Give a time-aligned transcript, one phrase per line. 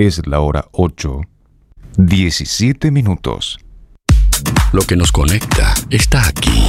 [0.00, 1.22] Es la hora 8,
[1.96, 3.58] 17 minutos.
[4.72, 6.68] Lo que nos conecta está aquí.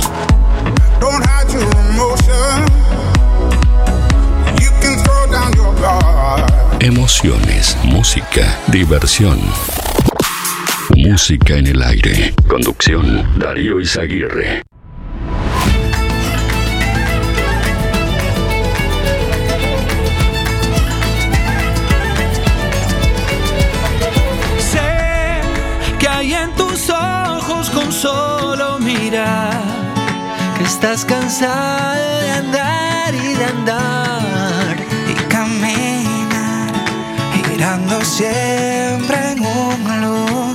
[6.79, 9.39] Emociones, música, diversión.
[10.97, 12.33] Música en el aire.
[12.47, 14.63] Conducción, Darío Izaguirre.
[28.01, 29.61] Solo mirar
[30.57, 34.77] que estás cansada de andar y de andar
[35.11, 36.71] y caminar
[37.49, 40.48] girando siempre en un lugar.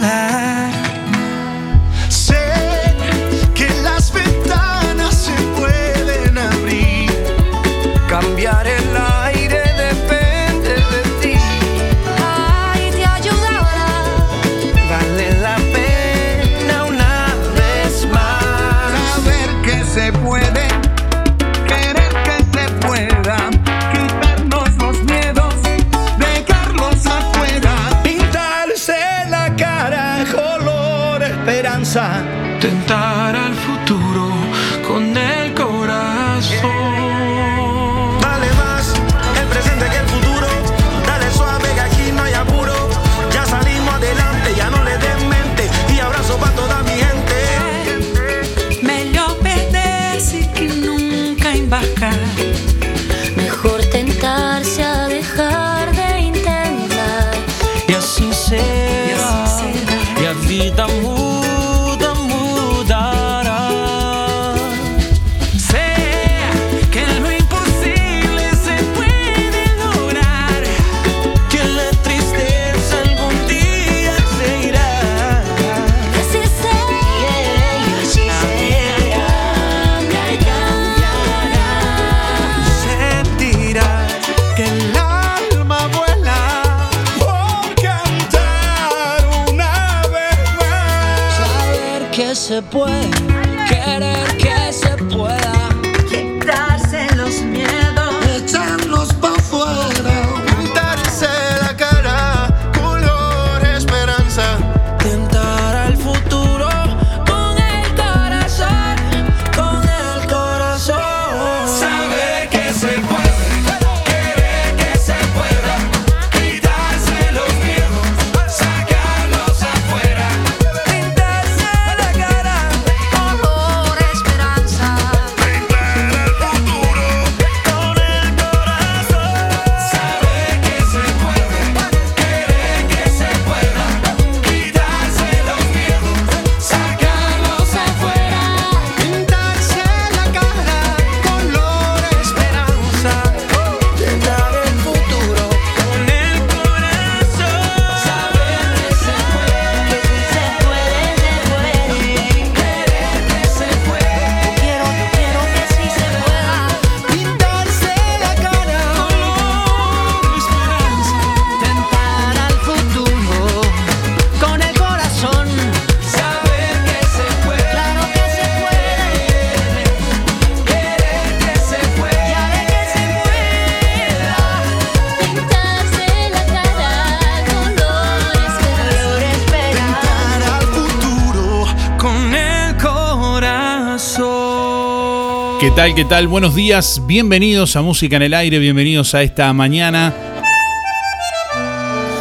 [185.74, 185.94] Tal?
[185.94, 186.28] ¿Qué tal?
[186.28, 190.14] Buenos días, bienvenidos a Música en el Aire, bienvenidos a esta mañana,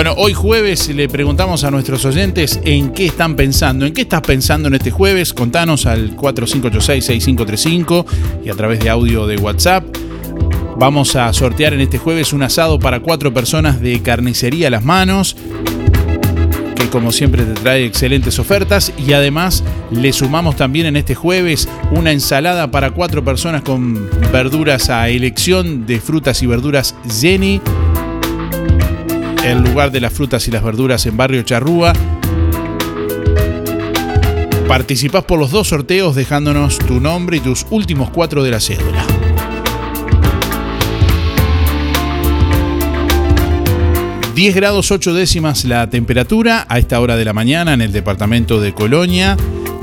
[0.00, 3.84] Bueno, hoy jueves le preguntamos a nuestros oyentes en qué están pensando.
[3.84, 5.34] ¿En qué estás pensando en este jueves?
[5.34, 8.06] Contanos al 4586-6535
[8.42, 9.84] y a través de audio de WhatsApp.
[10.78, 14.86] Vamos a sortear en este jueves un asado para cuatro personas de carnicería a las
[14.86, 15.36] manos,
[16.76, 18.94] que como siempre te trae excelentes ofertas.
[18.96, 24.88] Y además le sumamos también en este jueves una ensalada para cuatro personas con verduras
[24.88, 27.60] a elección de frutas y verduras Jenny
[29.50, 31.92] el lugar de las frutas y las verduras en Barrio Charrúa.
[34.68, 39.04] Participás por los dos sorteos dejándonos tu nombre y tus últimos cuatro de la cédula.
[44.36, 48.58] ...10 grados 8 décimas la temperatura a esta hora de la mañana en el departamento
[48.58, 49.36] de Colonia.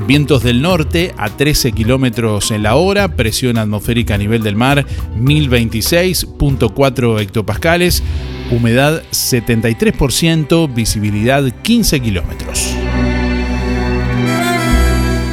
[0.08, 4.86] Vientos del norte a 13 kilómetros en la hora, presión atmosférica a nivel del mar
[5.18, 8.02] 1026.4 hectopascales,
[8.50, 12.74] humedad 73%, visibilidad 15 kilómetros.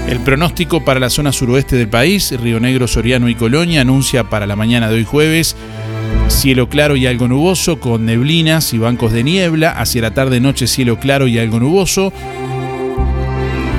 [0.09, 4.45] El pronóstico para la zona suroeste del país, Río Negro, Soriano y Colonia, anuncia para
[4.45, 5.55] la mañana de hoy jueves
[6.27, 9.71] cielo claro y algo nuboso con neblinas y bancos de niebla.
[9.71, 12.13] Hacia la tarde-noche cielo claro y algo nuboso.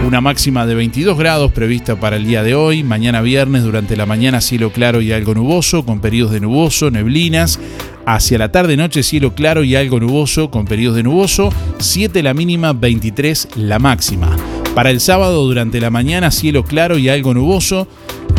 [0.07, 2.85] Una máxima de 22 grados prevista para el día de hoy.
[2.85, 7.59] Mañana viernes durante la mañana cielo claro y algo nuboso con periodos de nuboso, neblinas.
[8.07, 11.53] Hacia la tarde-noche cielo claro y algo nuboso con periodos de nuboso.
[11.81, 14.37] 7 la mínima, 23 la máxima.
[14.77, 17.89] Para el sábado durante la mañana cielo claro y algo nuboso,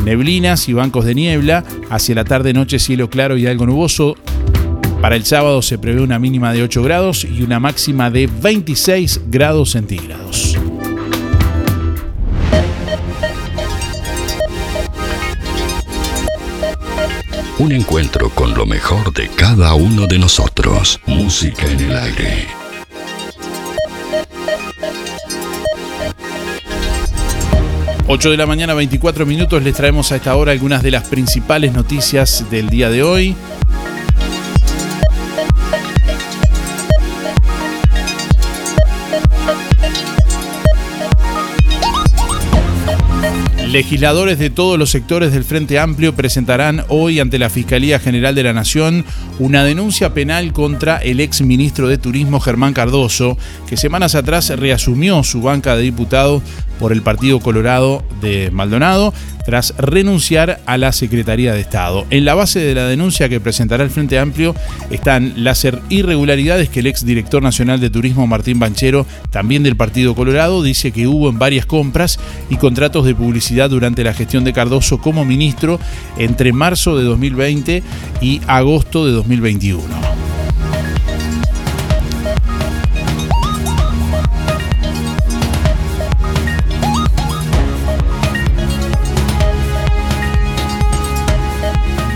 [0.05, 1.65] neblinas y bancos de niebla.
[1.89, 4.15] Hacia la tarde-noche cielo claro y algo nuboso.
[5.01, 9.23] Para el sábado se prevé una mínima de 8 grados y una máxima de 26
[9.29, 10.57] grados centígrados.
[17.59, 20.99] Un encuentro con lo mejor de cada uno de nosotros.
[21.07, 22.47] Música en el aire.
[28.07, 31.73] Ocho de la mañana, 24 minutos, les traemos a esta hora algunas de las principales
[31.73, 33.35] noticias del día de hoy.
[43.71, 48.43] Legisladores de todos los sectores del Frente Amplio presentarán hoy ante la Fiscalía General de
[48.43, 49.03] la Nación
[49.39, 53.37] una denuncia penal contra el ex ministro de Turismo Germán Cardoso,
[53.67, 56.41] que semanas atrás reasumió su banca de diputado
[56.79, 59.13] por el Partido Colorado de Maldonado
[59.45, 62.05] tras renunciar a la Secretaría de Estado.
[62.09, 64.53] En la base de la denuncia que presentará el Frente Amplio
[64.89, 70.15] están las irregularidades que el ex director nacional de turismo Martín Banchero, también del Partido
[70.15, 72.19] Colorado, dice que hubo en varias compras
[72.49, 75.79] y contratos de publicidad durante la gestión de Cardoso como ministro
[76.17, 77.83] entre marzo de 2020
[78.21, 79.81] y agosto de 2021.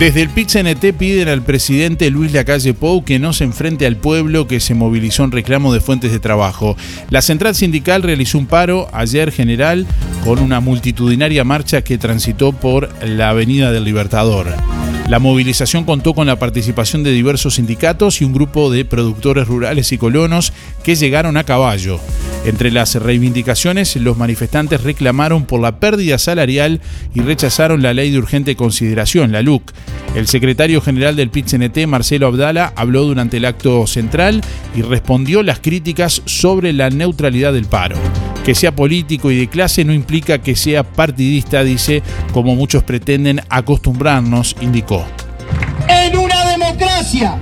[0.02, 4.48] Desde el PIT-CNT piden al presidente Luis Lacalle Pou que no se enfrente al pueblo
[4.48, 6.76] que se movilizó en reclamo de fuentes de trabajo.
[7.12, 9.86] La central sindical realizó un paro ayer general
[10.26, 14.48] con una multitudinaria marcha que transitó por la Avenida del Libertador.
[15.12, 19.92] La movilización contó con la participación de diversos sindicatos y un grupo de productores rurales
[19.92, 20.54] y colonos
[20.86, 22.00] que llegaron a caballo.
[22.46, 26.80] Entre las reivindicaciones, los manifestantes reclamaron por la pérdida salarial
[27.14, 29.74] y rechazaron la ley de urgente consideración, la LUC.
[30.16, 34.40] El secretario general del PIT-CNT, Marcelo Abdala, habló durante el acto central
[34.78, 37.98] y respondió las críticas sobre la neutralidad del paro.
[38.44, 42.02] Que sea político y de clase no implica que sea partidista, dice,
[42.34, 45.06] como muchos pretenden acostumbrarnos, indicó.
[45.88, 47.38] En una democracia,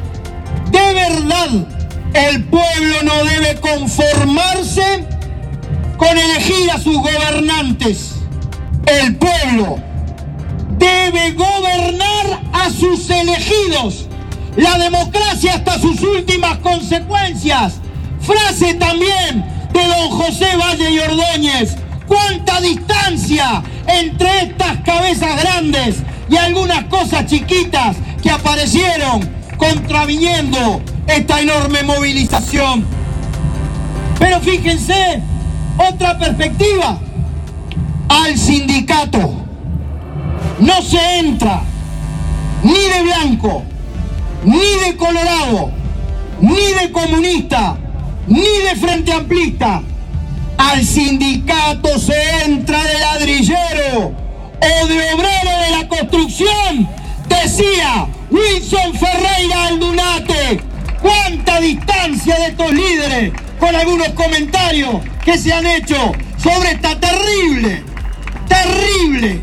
[0.72, 1.68] de verdad,
[2.14, 5.06] el pueblo no debe conformarse
[5.96, 8.16] con elegir a sus gobernantes.
[8.86, 9.78] El pueblo
[10.78, 14.08] debe gobernar a sus elegidos.
[14.58, 17.76] La democracia hasta sus últimas consecuencias.
[18.22, 21.76] Frase también de don José Valle y Ordóñez.
[22.08, 25.98] ¿Cuánta distancia entre estas cabezas grandes
[26.30, 32.86] y algunas cosas chiquitas que aparecieron contraviniendo esta enorme movilización?
[34.18, 35.22] Pero fíjense,
[35.78, 37.00] otra perspectiva,
[38.10, 39.34] al sindicato
[40.60, 41.62] no se entra
[42.64, 43.64] ni de blanco,
[44.44, 45.72] ni de colorado,
[46.42, 47.78] ni de comunista,
[48.30, 49.82] ni de frente amplista.
[50.58, 54.14] Al sindicato se entra de ladrillero
[54.62, 56.90] o de obrero de la construcción,
[57.28, 60.62] decía Wilson Ferreira Aldunate.
[61.02, 67.84] ¿Cuánta distancia de estos líderes con algunos comentarios que se han hecho sobre esta terrible,
[68.48, 69.42] terrible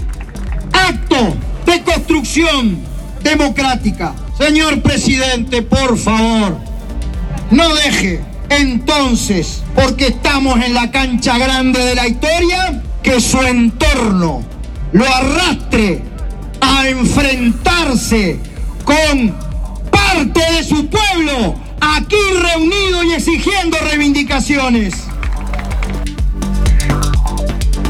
[0.72, 2.78] acto de construcción
[3.22, 4.14] democrática.
[4.38, 6.58] Señor presidente, por favor,
[7.50, 14.44] no deje entonces, porque estamos en la cancha grande de la historia, que su entorno
[14.92, 16.02] lo arrastre
[16.60, 18.38] a enfrentarse
[18.84, 19.34] con
[19.90, 24.94] parte de su pueblo aquí reunidos y exigiendo reivindicaciones.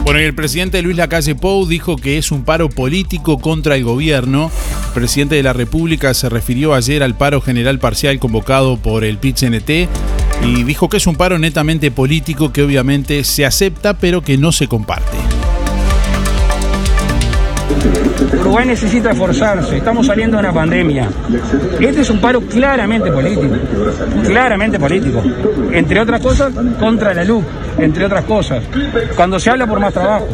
[0.05, 3.83] Bueno, y el presidente Luis Lacalle Pou dijo que es un paro político contra el
[3.83, 4.53] gobierno.
[4.87, 9.19] El presidente de la República se refirió ayer al paro general parcial convocado por el
[9.19, 9.89] PIT-CNT
[10.43, 14.53] y dijo que es un paro netamente político que obviamente se acepta pero que no
[14.53, 15.17] se comparte.
[18.41, 21.09] Uruguay necesita esforzarse, estamos saliendo de una pandemia.
[21.81, 23.55] Este es un paro claramente político,
[24.25, 25.23] claramente político.
[25.73, 27.45] Entre otras cosas, contra la luz,
[27.79, 28.63] entre otras cosas.
[29.15, 30.29] Cuando se habla por más trabajo,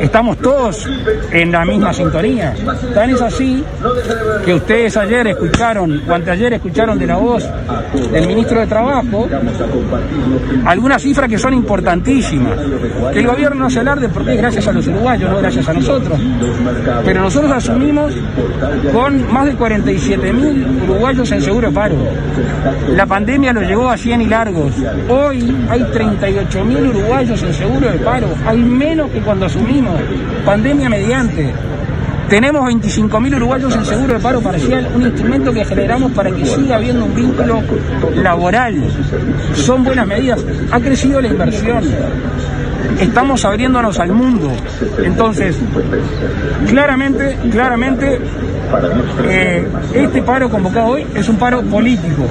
[0.00, 0.86] estamos todos
[1.30, 2.54] en la misma sintonía.
[2.94, 3.64] Tan es así
[4.44, 7.48] que ustedes ayer escucharon, o anteayer escucharon de la voz
[8.12, 9.28] del ministro de Trabajo,
[10.64, 12.58] algunas cifras que son importantísimas.
[13.12, 15.72] Que el gobierno no se alarde porque es gracias a los uruguayos, no gracias a
[15.72, 16.20] nosotros.
[17.06, 18.12] Pero nosotros asumimos
[18.92, 21.94] con más de 47 mil uruguayos en seguro de paro.
[22.88, 24.72] La pandemia lo llevó a 100 y largos.
[25.08, 28.26] Hoy hay 38 mil uruguayos en seguro de paro.
[28.44, 29.94] Hay menos que cuando asumimos.
[30.44, 31.54] Pandemia mediante.
[32.28, 36.74] Tenemos 25.000 uruguayos en seguro de paro parcial, un instrumento que generamos para que siga
[36.74, 37.62] habiendo un vínculo
[38.16, 38.82] laboral.
[39.54, 40.44] Son buenas medidas.
[40.72, 41.84] Ha crecido la inversión.
[43.00, 44.50] Estamos abriéndonos al mundo.
[45.02, 45.56] Entonces,
[46.68, 48.20] claramente, claramente,
[49.28, 52.26] eh, este paro convocado hoy es un paro político.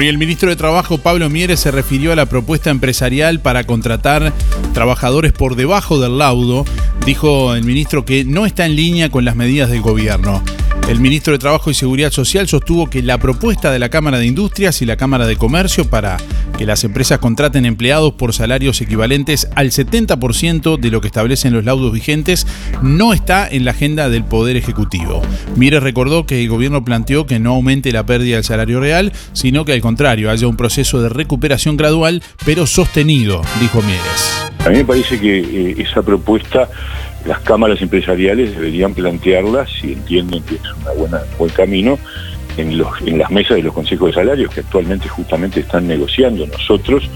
[0.00, 4.32] Y el ministro de Trabajo, Pablo Mieres, se refirió a la propuesta empresarial para contratar
[4.72, 6.64] trabajadores por debajo del laudo.
[7.04, 10.42] Dijo el ministro que no está en línea con las medidas del gobierno.
[10.90, 14.26] El ministro de Trabajo y Seguridad Social sostuvo que la propuesta de la Cámara de
[14.26, 16.16] Industrias y la Cámara de Comercio para
[16.58, 21.64] que las empresas contraten empleados por salarios equivalentes al 70% de lo que establecen los
[21.64, 22.44] laudos vigentes
[22.82, 25.22] no está en la agenda del Poder Ejecutivo.
[25.54, 29.64] Mieres recordó que el gobierno planteó que no aumente la pérdida del salario real, sino
[29.64, 34.48] que al contrario haya un proceso de recuperación gradual pero sostenido, dijo Mieres.
[34.66, 36.68] A mí me parece que eh, esa propuesta
[37.24, 40.62] las cámaras empresariales deberían plantearla, si entienden que es
[40.96, 41.98] un buen camino,
[42.56, 46.46] en, las mesas de los consejos de salarios que actualmente justamente están negociando.
[46.46, 47.08] Nosotros,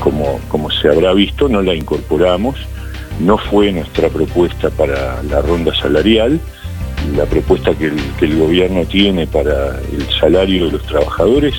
[0.00, 2.56] como, como se habrá visto, no la incorporamos,
[3.20, 6.40] no fue nuestra propuesta para la ronda salarial,
[7.16, 11.54] la propuesta que el, que el gobierno tiene para el salario de los trabajadores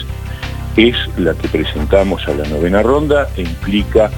[0.78, 4.12] es la que presentamos a la novena ronda e implica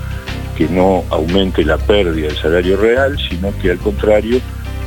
[0.62, 4.40] que no aumente la pérdida del salario real, sino que al contrario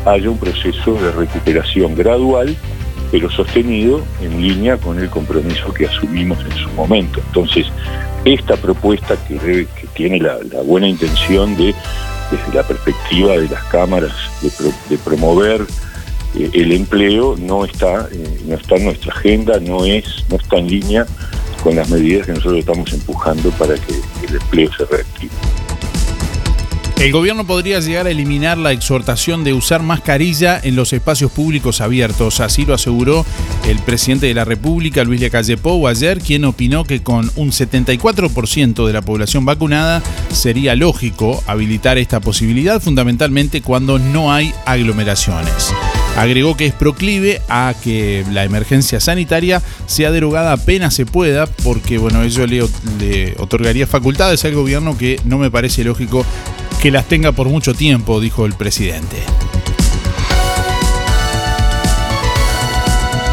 [0.04, 2.54] haya un proceso de recuperación gradual,
[3.11, 7.21] pero sostenido en línea con el compromiso que asumimos en su momento.
[7.26, 7.66] Entonces,
[8.25, 11.75] esta propuesta que, tiene la, buena intención de,
[12.31, 14.12] desde la perspectiva de las cámaras,
[14.88, 15.66] de promover
[16.37, 20.59] eh, el empleo, no está, eh, no está en nuestra agenda, no, es, no está
[20.59, 21.07] en línea
[21.64, 23.95] con las medidas que nosotros estamos empujando para que
[24.28, 25.33] el empleo se reactive.
[27.04, 31.82] El gobierno podría llegar a eliminar la exhortación de usar mascarilla en los espacios públicos
[31.82, 33.26] abiertos, así lo aseguró
[33.68, 38.87] el presidente de la República, Luis Lacalle Pou, ayer, quien opinó que con un 74%
[38.87, 45.75] de la población vacunada sería lógico habilitar esta posibilidad, fundamentalmente cuando no hay aglomeraciones.
[46.16, 51.99] Agregó que es proclive a que la emergencia sanitaria sea derogada apenas se pueda, porque
[51.99, 52.64] bueno, ello le,
[53.00, 56.25] le otorgaría facultades al gobierno que no me parece lógico
[56.84, 59.16] que las tenga por mucho tiempo, dijo el presidente.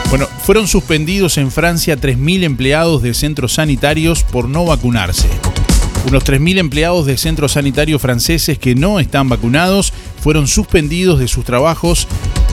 [0.09, 5.27] Bueno, fueron suspendidos en Francia 3.000 empleados de centros sanitarios por no vacunarse.
[6.07, 9.91] Unos 3.000 empleados de centros sanitarios franceses que no están vacunados
[10.21, 12.07] fueron suspendidos de sus trabajos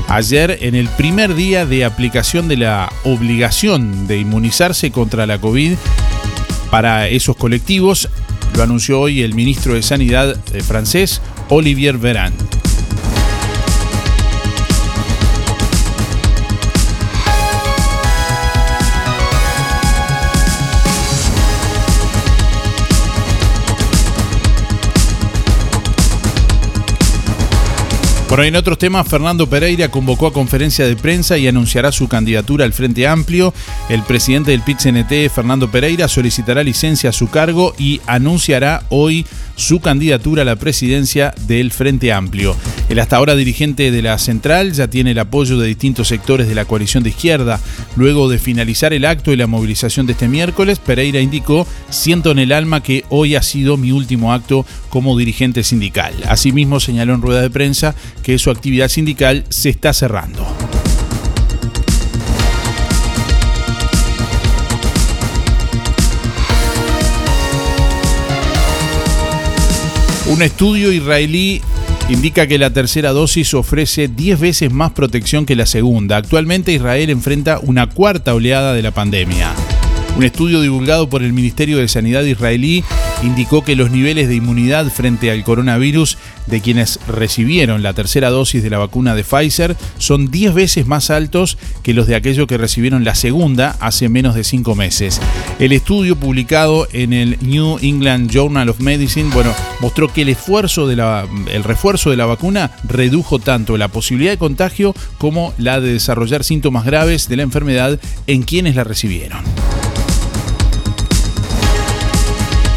[0.08, 5.74] ayer en el primer día de aplicación de la obligación de inmunizarse contra la COVID
[6.72, 8.08] para esos colectivos.
[8.58, 12.32] Lo anunció hoy el ministro de Sanidad eh, francés, Olivier Véran.
[28.44, 32.72] En otros temas, Fernando Pereira convocó a conferencia de prensa y anunciará su candidatura al
[32.72, 33.52] Frente Amplio.
[33.90, 39.26] El presidente del PIT-CNT, Fernando Pereira, solicitará licencia a su cargo y anunciará hoy
[39.56, 42.56] su candidatura a la presidencia del Frente Amplio.
[42.88, 46.54] El hasta ahora dirigente de la central ya tiene el apoyo de distintos sectores de
[46.54, 47.60] la coalición de izquierda.
[47.96, 52.38] Luego de finalizar el acto y la movilización de este miércoles, Pereira indicó, siento en
[52.38, 56.14] el alma que hoy ha sido mi último acto como dirigente sindical.
[56.26, 60.46] Asimismo señaló en rueda de prensa que su actividad sindical se está cerrando.
[70.28, 71.62] Un estudio israelí
[72.10, 76.18] indica que la tercera dosis ofrece 10 veces más protección que la segunda.
[76.18, 79.54] Actualmente Israel enfrenta una cuarta oleada de la pandemia.
[80.18, 82.82] Un estudio divulgado por el Ministerio de Sanidad israelí
[83.22, 88.64] indicó que los niveles de inmunidad frente al coronavirus de quienes recibieron la tercera dosis
[88.64, 92.58] de la vacuna de Pfizer son 10 veces más altos que los de aquellos que
[92.58, 95.20] recibieron la segunda hace menos de 5 meses.
[95.60, 100.88] El estudio publicado en el New England Journal of Medicine, bueno, mostró que el esfuerzo
[100.88, 105.80] de la, el refuerzo de la vacuna redujo tanto la posibilidad de contagio como la
[105.80, 109.44] de desarrollar síntomas graves de la enfermedad en quienes la recibieron.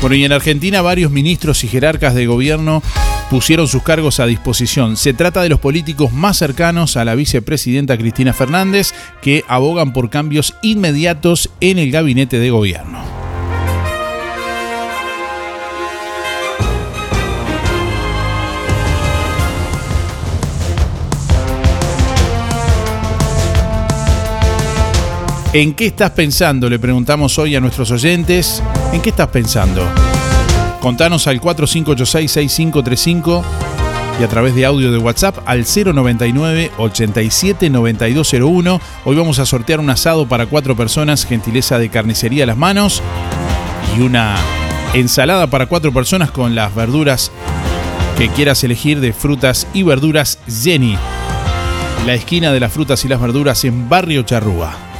[0.01, 2.81] Bueno, y en Argentina varios ministros y jerarcas de gobierno
[3.29, 4.97] pusieron sus cargos a disposición.
[4.97, 10.09] Se trata de los políticos más cercanos a la vicepresidenta Cristina Fernández que abogan por
[10.09, 13.30] cambios inmediatos en el gabinete de gobierno.
[25.53, 26.69] ¿En qué estás pensando?
[26.69, 28.63] Le preguntamos hoy a nuestros oyentes.
[28.93, 29.83] ¿En qué estás pensando?
[30.79, 33.43] Contanos al 4586-6535
[34.21, 38.79] y a través de audio de WhatsApp al 099 87 9201.
[39.03, 43.03] Hoy vamos a sortear un asado para cuatro personas, gentileza de carnicería a las manos
[43.97, 44.37] y una
[44.93, 47.29] ensalada para cuatro personas con las verduras
[48.17, 50.97] que quieras elegir de frutas y verduras Jenny.
[52.07, 54.90] La esquina de las frutas y las verduras en Barrio Charrúa.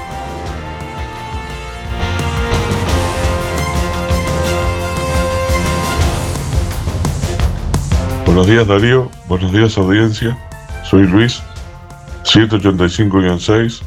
[8.31, 10.38] Buenos días Darío, buenos días audiencia.
[10.86, 11.43] Soy Luis,
[12.23, 13.82] 185-6,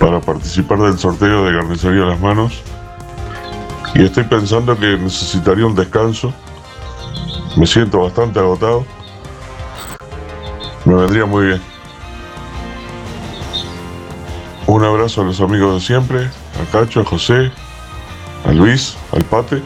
[0.00, 2.64] para participar del sorteo de Carnicería a las Manos.
[3.94, 6.34] Y estoy pensando que necesitaría un descanso.
[7.56, 8.84] Me siento bastante agotado.
[10.84, 11.62] Me vendría muy bien.
[14.66, 17.52] Un abrazo a los amigos de siempre, a Cacho, a José,
[18.46, 19.62] a Luis, al Pate.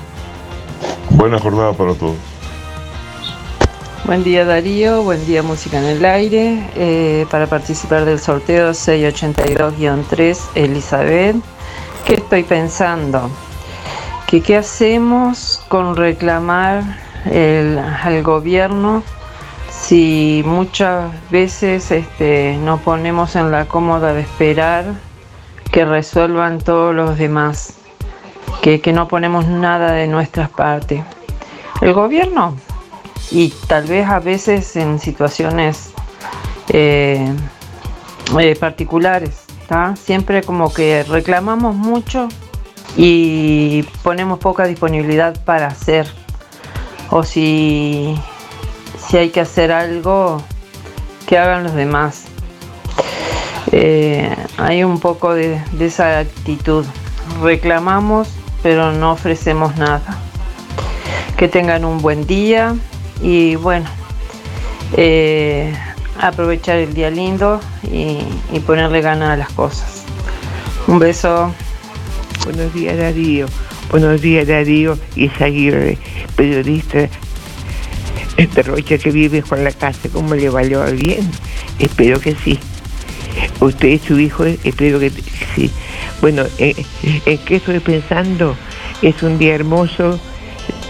[1.08, 2.29] Buena jornada para todos.
[4.04, 6.70] Buen día Darío, buen día Música en el Aire.
[6.74, 11.36] Eh, para participar del sorteo 682-3, Elizabeth,
[12.06, 13.30] ¿qué estoy pensando?
[14.26, 16.82] Qué hacemos con reclamar
[17.26, 19.02] al gobierno
[19.70, 24.94] si muchas veces este, nos ponemos en la cómoda de esperar
[25.70, 27.74] que resuelvan todos los demás,
[28.62, 31.02] que, que no ponemos nada de nuestras partes.
[31.82, 32.56] El gobierno
[33.30, 35.90] y tal vez a veces en situaciones
[36.68, 37.32] eh,
[38.38, 39.94] eh, particulares, ¿tá?
[39.96, 42.28] Siempre como que reclamamos mucho
[42.96, 46.06] y ponemos poca disponibilidad para hacer.
[47.10, 48.16] O si,
[48.98, 50.42] si hay que hacer algo,
[51.26, 52.24] que hagan los demás.
[53.72, 56.84] Eh, hay un poco de, de esa actitud.
[57.42, 58.28] Reclamamos,
[58.62, 60.18] pero no ofrecemos nada.
[61.36, 62.76] Que tengan un buen día
[63.22, 63.86] y bueno,
[64.96, 65.72] eh,
[66.18, 68.18] aprovechar el día lindo y,
[68.52, 70.04] y ponerle ganas a las cosas.
[70.86, 71.54] Un beso.
[72.44, 73.46] Buenos días Darío,
[73.90, 75.98] buenos días Darío Isaguirre,
[76.36, 77.06] periodista
[78.36, 81.30] de Rocha que vive con la casa, ¿cómo le valió bien?
[81.78, 82.58] Espero que sí.
[83.60, 85.10] Usted es su hijo, espero que
[85.54, 85.70] sí.
[86.22, 86.74] Bueno, ¿en,
[87.26, 88.56] en qué estoy pensando?
[89.02, 90.18] Es un día hermoso,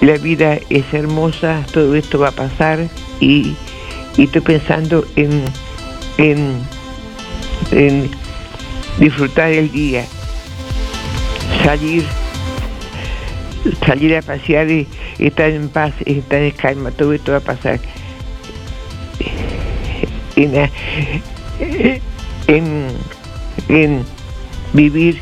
[0.01, 2.89] la vida es hermosa, todo esto va a pasar
[3.21, 3.55] y,
[4.17, 5.45] estoy pensando en,
[8.99, 10.05] disfrutar el día,
[11.65, 12.05] salir,
[13.87, 14.87] salir a pasear y
[15.19, 17.81] estar en paz, estar en calma, todo esto va a pasar.
[22.47, 24.05] En
[24.73, 25.21] vivir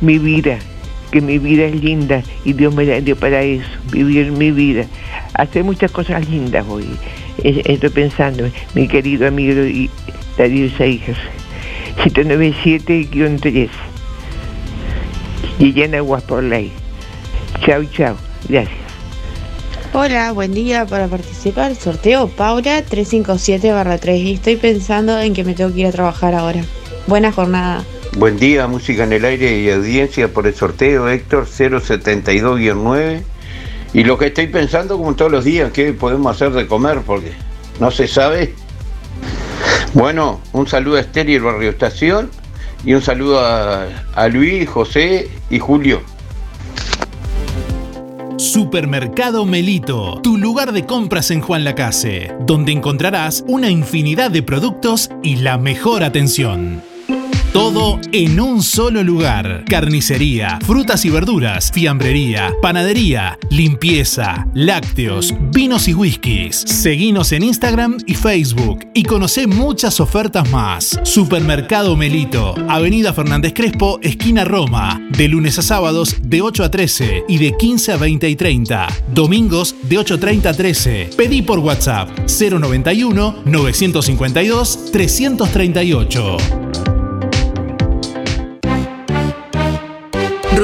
[0.00, 0.58] mi vida,
[1.10, 4.84] que mi vida es linda y Dios me la dio para eso, vivir mi vida,
[5.34, 6.86] hacer muchas cosas lindas hoy.
[7.42, 9.90] Es- Estoy pensando, mi querido amigo y
[10.38, 11.16] Darío Seijas,
[12.04, 13.68] 797-3,
[15.58, 16.70] Liliana Guasporley.
[17.64, 18.16] Chao, chao,
[18.48, 18.76] gracias.
[19.92, 20.86] Hola, buen día.
[20.86, 25.92] Para participar, sorteo Paula 357-3 y estoy pensando en que me tengo que ir a
[25.92, 26.62] trabajar ahora.
[27.08, 27.82] Buena jornada.
[28.16, 33.22] Buen día, música en el aire y audiencia por el sorteo Héctor 072-9.
[33.92, 37.02] Y lo que estoy pensando, como todos los días, ¿qué podemos hacer de comer?
[37.06, 37.32] Porque
[37.78, 38.54] no se sabe.
[39.94, 42.30] Bueno, un saludo a Esther y el Barrio Estación.
[42.84, 46.02] Y un saludo a, a Luis, José y Julio.
[48.38, 55.10] Supermercado Melito, tu lugar de compras en Juan Lacase, donde encontrarás una infinidad de productos
[55.22, 56.89] y la mejor atención.
[57.52, 59.64] Todo en un solo lugar.
[59.68, 66.54] Carnicería, frutas y verduras, fiambrería, panadería, limpieza, lácteos, vinos y whiskies.
[66.54, 71.00] Seguinos en Instagram y Facebook y conoce muchas ofertas más.
[71.02, 75.04] Supermercado Melito, Avenida Fernández Crespo, esquina Roma.
[75.16, 78.86] De lunes a sábados de 8 a 13 y de 15 a 20 y 30.
[79.12, 81.10] Domingos de 8.30 a 13.
[81.16, 86.89] Pedí por WhatsApp 091 952 338.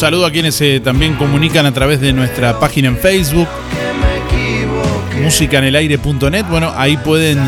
[0.03, 3.47] Saludo a quienes también comunican a través de nuestra página en Facebook,
[5.21, 6.45] musicanelaire.net.
[6.49, 7.39] Bueno, ahí pueden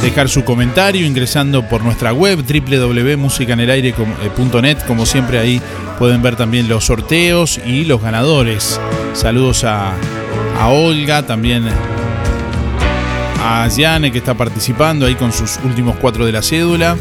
[0.00, 4.78] dejar su comentario ingresando por nuestra web www.musicanelaire.net.
[4.86, 5.60] Como siempre, ahí
[5.98, 8.80] pueden ver también los sorteos y los ganadores.
[9.12, 9.92] Saludos a
[10.68, 11.64] Olga, también
[13.42, 16.96] a Yane que está participando ahí con sus últimos cuatro de la cédula.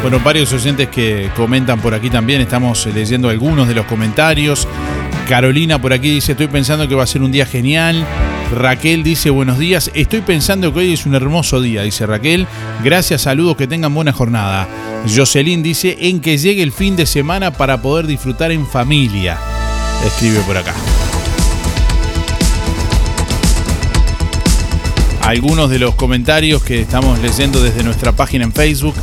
[0.00, 4.66] Bueno, varios oyentes que comentan por aquí también, estamos leyendo algunos de los comentarios.
[5.28, 8.06] Carolina por aquí dice, estoy pensando que va a ser un día genial.
[8.56, 12.46] Raquel dice, buenos días, estoy pensando que hoy es un hermoso día, dice Raquel.
[12.82, 14.66] Gracias, saludos, que tengan buena jornada.
[15.14, 19.36] Jocelyn dice, en que llegue el fin de semana para poder disfrutar en familia.
[20.06, 20.74] Escribe por acá.
[25.28, 28.94] Algunos de los comentarios que estamos leyendo desde nuestra página en Facebook,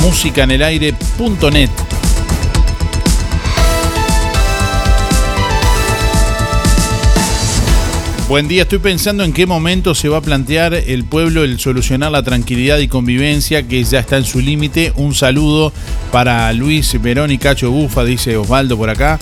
[0.00, 1.68] musicanelaire.net.
[8.30, 12.12] Buen día, estoy pensando en qué momento se va a plantear el pueblo el solucionar
[12.12, 14.94] la tranquilidad y convivencia que ya está en su límite.
[14.96, 15.74] Un saludo
[16.10, 19.18] para Luis Verón y Cacho Bufa, dice Osvaldo por acá.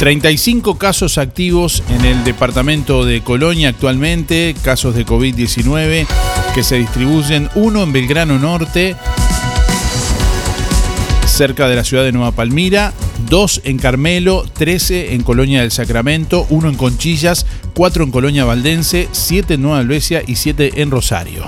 [0.00, 4.56] ...35 casos activos en el departamento de Colonia actualmente...
[4.62, 6.06] ...casos de COVID-19
[6.54, 7.50] que se distribuyen...
[7.54, 8.96] ...uno en Belgrano Norte...
[11.26, 12.94] ...cerca de la ciudad de Nueva Palmira...
[13.28, 14.46] ...dos en Carmelo...
[14.46, 16.46] ...13 en Colonia del Sacramento...
[16.48, 17.44] ...uno en Conchillas...
[17.74, 19.06] ...cuatro en Colonia Valdense...
[19.12, 20.22] ...siete en Nueva Albesia...
[20.26, 21.44] ...y siete en Rosario.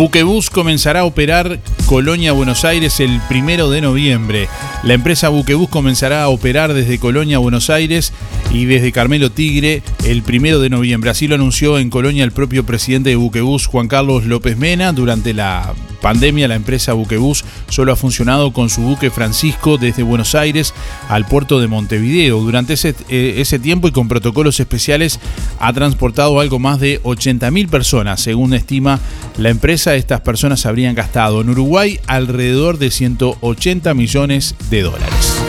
[0.00, 4.48] Buquebus comenzará a operar Colonia Buenos Aires el primero de noviembre.
[4.82, 8.14] La empresa Buquebus comenzará a operar desde Colonia Buenos Aires
[8.50, 11.10] y desde Carmelo Tigre el primero de noviembre.
[11.10, 14.92] Así lo anunció en Colonia el propio presidente de Buquebus, Juan Carlos López Mena.
[14.92, 20.34] Durante la pandemia, la empresa Buquebus solo ha funcionado con su buque Francisco desde Buenos
[20.34, 20.74] Aires
[21.08, 22.40] al puerto de Montevideo.
[22.40, 25.20] Durante ese, eh, tiempo y con protocolos especiales
[25.58, 28.20] ha transportado algo más de 80.000 personas.
[28.20, 28.98] Según estima
[29.36, 35.42] la empresa, estas personas habrían gastado en Uruguay alrededor de 180 millones de dólares.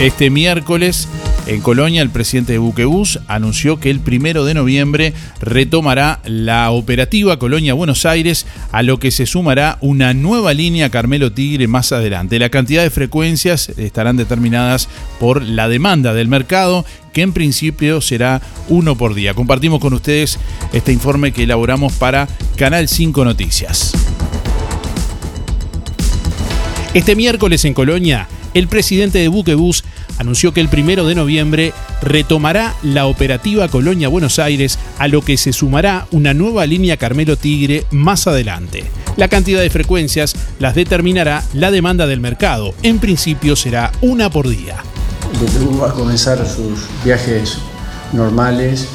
[0.00, 1.08] Este miércoles,
[1.48, 7.38] en Colonia, el presidente de Buquebus anunció que el primero de noviembre retomará la operativa
[7.38, 12.38] Colonia Buenos Aires, a lo que se sumará una nueva línea Carmelo Tigre más adelante.
[12.38, 18.40] La cantidad de frecuencias estarán determinadas por la demanda del mercado, que en principio será
[18.68, 19.34] uno por día.
[19.34, 20.38] Compartimos con ustedes
[20.72, 23.94] este informe que elaboramos para Canal 5 Noticias.
[26.98, 29.84] Este miércoles en Colonia, el presidente de Buquebus
[30.18, 35.36] anunció que el primero de noviembre retomará la operativa Colonia Buenos Aires, a lo que
[35.36, 38.82] se sumará una nueva línea Carmelo Tigre más adelante.
[39.16, 42.74] La cantidad de frecuencias las determinará la demanda del mercado.
[42.82, 44.78] En principio será una por día.
[45.38, 47.58] Buquebus va a comenzar sus viajes
[48.12, 48.88] normales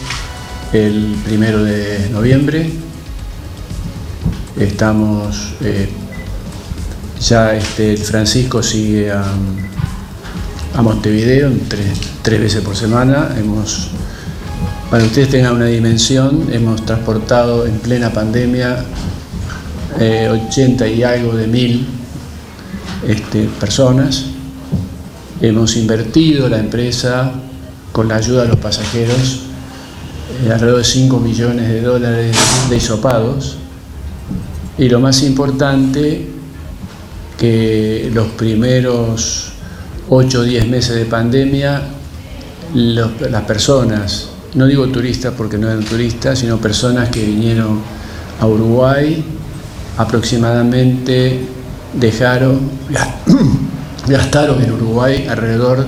[0.74, 2.70] el primero de noviembre.
[4.60, 5.88] Estamos eh,
[7.24, 9.24] ya este, el Francisco sigue a,
[10.82, 11.86] Montevideo tres,
[12.22, 13.30] tres, veces por semana.
[13.38, 13.90] Hemos,
[14.90, 18.84] para que ustedes tengan una dimensión, hemos transportado en plena pandemia
[20.00, 21.88] eh, 80 y algo de mil
[23.08, 24.26] este, personas.
[25.42, 27.32] Hemos invertido la empresa
[27.92, 29.44] con la ayuda de los pasajeros
[30.44, 32.36] eh, alrededor de 5 millones de dólares
[32.70, 33.58] de hisopados.
[34.80, 36.33] Y lo más importante,
[37.38, 39.54] que los primeros
[40.10, 41.82] 8 o 10 meses de pandemia,
[42.74, 47.82] las personas, no digo turistas porque no eran turistas, sino personas que vinieron
[48.40, 49.24] a Uruguay,
[49.98, 51.40] aproximadamente
[51.94, 52.60] dejaron,
[54.08, 55.86] gastaron en Uruguay alrededor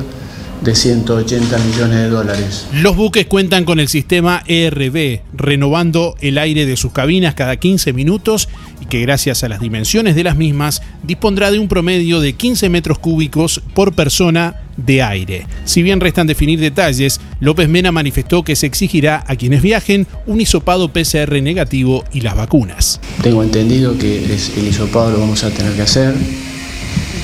[0.62, 2.68] de 180 millones de dólares.
[2.74, 7.94] Los buques cuentan con el sistema ERB, renovando el aire de sus cabinas cada 15
[7.94, 8.50] minutos
[8.82, 12.70] y que gracias a las dimensiones de las mismas dispondrá de un promedio de 15
[12.70, 15.48] metros cúbicos por persona de aire.
[15.66, 20.42] Si bien restan definir detalles, López Mena manifestó que se exigirá a quienes viajen un
[20.42, 23.00] hisopado PCR negativo y las vacunas.
[23.22, 26.14] Tengo entendido que el hisopado lo vamos a tener que hacer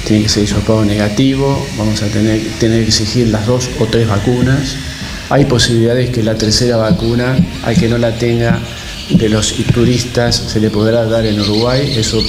[0.05, 4.07] tiene que ser hisopado negativo, vamos a tener, tener que exigir las dos o tres
[4.07, 4.75] vacunas
[5.31, 8.59] hay posibilidades que la tercera vacuna, al que no la tenga
[9.11, 11.93] de los turistas, se le podrá dar en Uruguay.
[11.95, 12.21] Eso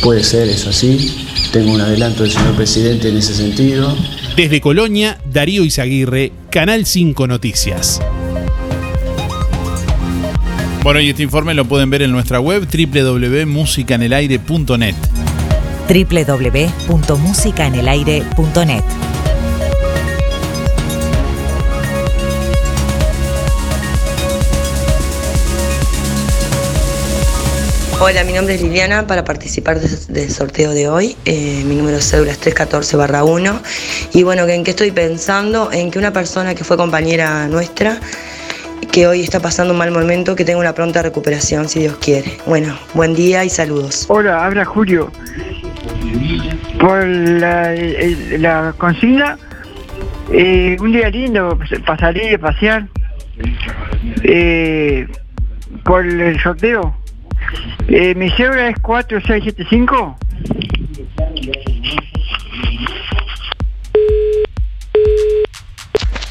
[0.00, 1.26] puede ser, es así.
[1.52, 3.96] Tengo un adelanto del señor presidente en ese sentido.
[4.36, 8.00] Desde Colonia, Darío Izaguirre, Canal 5 Noticias.
[10.84, 14.94] Bueno, y este informe lo pueden ver en nuestra web www.musicanelaire.net.
[15.90, 18.84] www.musicaenelaire.net.
[28.02, 31.16] Hola, mi nombre es Liliana para participar de- del sorteo de hoy.
[31.26, 33.60] Eh, mi número de cédula es 314 1.
[34.14, 35.70] Y bueno, ¿en qué estoy pensando?
[35.70, 38.00] En que una persona que fue compañera nuestra,
[38.92, 42.38] que hoy está pasando un mal momento, que tenga una pronta recuperación, si Dios quiere.
[42.46, 44.06] Bueno, buen día y saludos.
[44.08, 45.10] Hola, habla Julio.
[46.78, 49.38] Por la, consigna,
[50.32, 51.58] eh, un día lindo
[51.98, 52.86] salir y pasear.
[54.22, 55.06] Eh,
[55.84, 56.94] por el sorteo.
[57.88, 60.16] Eh, mi cédula es 4675.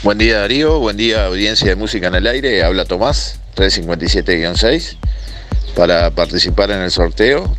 [0.02, 4.96] Buen día Darío, buen día audiencia de Música en el Aire, habla Tomás, 357-6,
[5.76, 7.54] para participar en el sorteo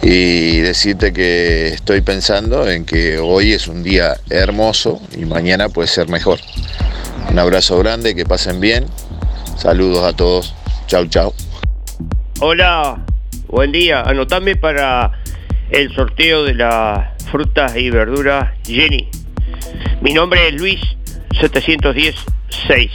[0.00, 5.88] y decirte que estoy pensando en que hoy es un día hermoso y mañana puede
[5.88, 6.40] ser mejor.
[7.30, 8.86] Un abrazo grande, que pasen bien,
[9.58, 10.54] saludos a todos,
[10.86, 11.34] chau chau.
[12.40, 13.04] Hola,
[13.48, 14.00] buen día.
[14.00, 15.12] Anotame para
[15.68, 19.10] el sorteo de las frutas y verduras Jenny.
[20.00, 20.80] Mi nombre es Luis
[21.30, 22.90] 710-6.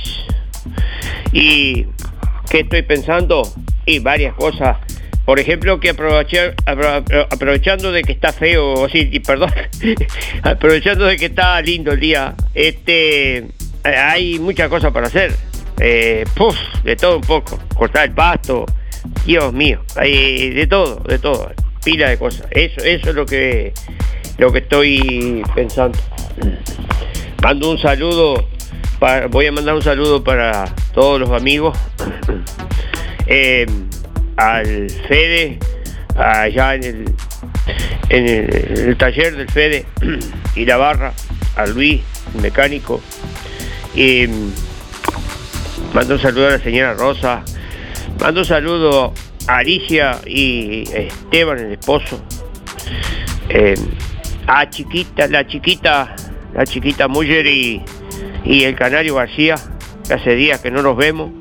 [1.32, 1.86] ¿Y
[2.50, 3.42] qué estoy pensando?
[3.86, 4.78] Y varias cosas.
[5.26, 9.52] Por ejemplo, que aprovechar, apro- aprovechando de que está feo, o sí, perdón,
[10.44, 13.48] aprovechando de que está lindo el día, este, eh,
[13.84, 15.34] hay muchas cosas para hacer.
[15.80, 17.60] Eh, puf, de todo un poco.
[17.76, 18.66] Cortar el pasto,
[19.26, 21.52] Dios mío, hay de todo, de todo,
[21.84, 22.46] pila de cosas.
[22.52, 23.74] Eso, eso es lo que,
[24.38, 25.98] lo que estoy pensando.
[27.42, 28.48] Mando un saludo,
[29.00, 31.78] para- voy a mandar un saludo para todos los amigos,
[33.28, 33.66] eh,
[34.38, 35.60] al Fede,
[36.18, 37.06] allá en el,
[38.10, 38.28] en
[38.90, 39.86] el, taller del Fede
[40.56, 41.14] y la barra,
[41.56, 42.02] a Luis,
[42.36, 43.02] el mecánico,
[43.94, 44.26] y
[45.94, 47.44] mando un saludo a la señora Rosa,
[48.20, 49.14] mando un saludo
[49.48, 52.22] a Alicia y Esteban, el esposo,
[53.50, 53.76] eh,
[54.48, 56.16] a Chiquita, la chiquita,
[56.56, 57.82] la chiquita Muller y,
[58.44, 59.56] y el Canario García,
[60.08, 61.32] que hace días que no nos vemos.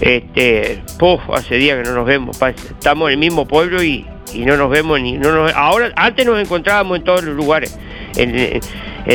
[0.00, 2.40] Este, puf, hace días que no nos vemos.
[2.42, 6.24] Estamos en el mismo pueblo y, y no nos vemos ni no nos, ahora antes
[6.24, 7.78] nos encontrábamos en todos los lugares.
[8.16, 8.60] En, en-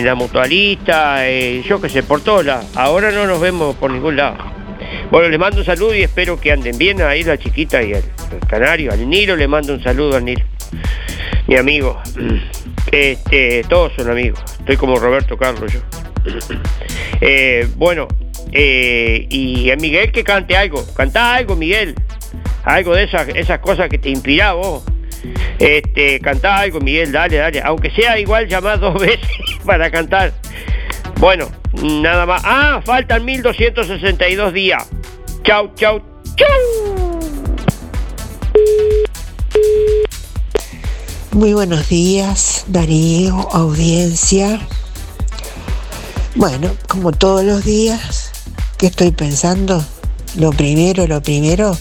[0.05, 2.65] la mutualista, eh, yo qué sé, por todos lados.
[2.75, 4.37] Ahora no nos vemos por ningún lado.
[5.11, 7.97] Bueno, les mando un saludo y espero que anden bien ahí la chiquita y el,
[8.31, 8.91] el canario.
[8.91, 10.43] Al Nilo le mando un saludo al Nilo.
[11.45, 12.01] Mi amigo.
[12.93, 14.39] Este, todos son amigos.
[14.59, 15.79] Estoy como Roberto Carlos yo.
[17.21, 18.07] Eh, bueno,
[18.51, 20.85] eh, y a Miguel que cante algo.
[20.93, 21.95] Canta algo, Miguel.
[22.63, 24.83] Algo de esas, esas cosas que te inspira vos.
[25.57, 27.61] Este, canta algo, Miguel, dale, dale.
[27.63, 29.27] Aunque sea igual llamar dos veces
[29.65, 30.31] para cantar.
[31.19, 31.49] Bueno,
[31.81, 32.43] nada más.
[32.45, 34.87] Ah, faltan 1262 días.
[35.43, 35.99] Chau, chau,
[36.35, 36.47] chau.
[41.33, 44.61] Muy buenos días, Darío, audiencia.
[46.35, 48.29] Bueno, como todos los días,
[48.77, 49.83] ¿qué estoy pensando?
[50.35, 51.75] Lo primero, lo primero,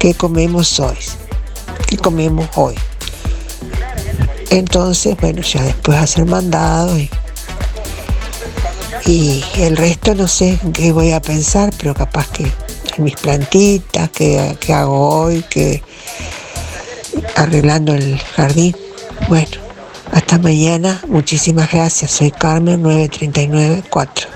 [0.00, 0.96] ¿qué comemos hoy?
[1.86, 2.74] ¿Qué comemos hoy?
[4.50, 7.08] Entonces, bueno, ya después hacer mandado y,
[9.06, 13.14] y el resto no sé en qué voy a pensar, pero capaz que en mis
[13.14, 15.80] plantitas, que hago hoy, que
[17.36, 18.74] arreglando el jardín.
[19.28, 19.56] Bueno,
[20.12, 21.00] hasta mañana.
[21.08, 22.10] Muchísimas gracias.
[22.10, 24.28] Soy Carmen 9394.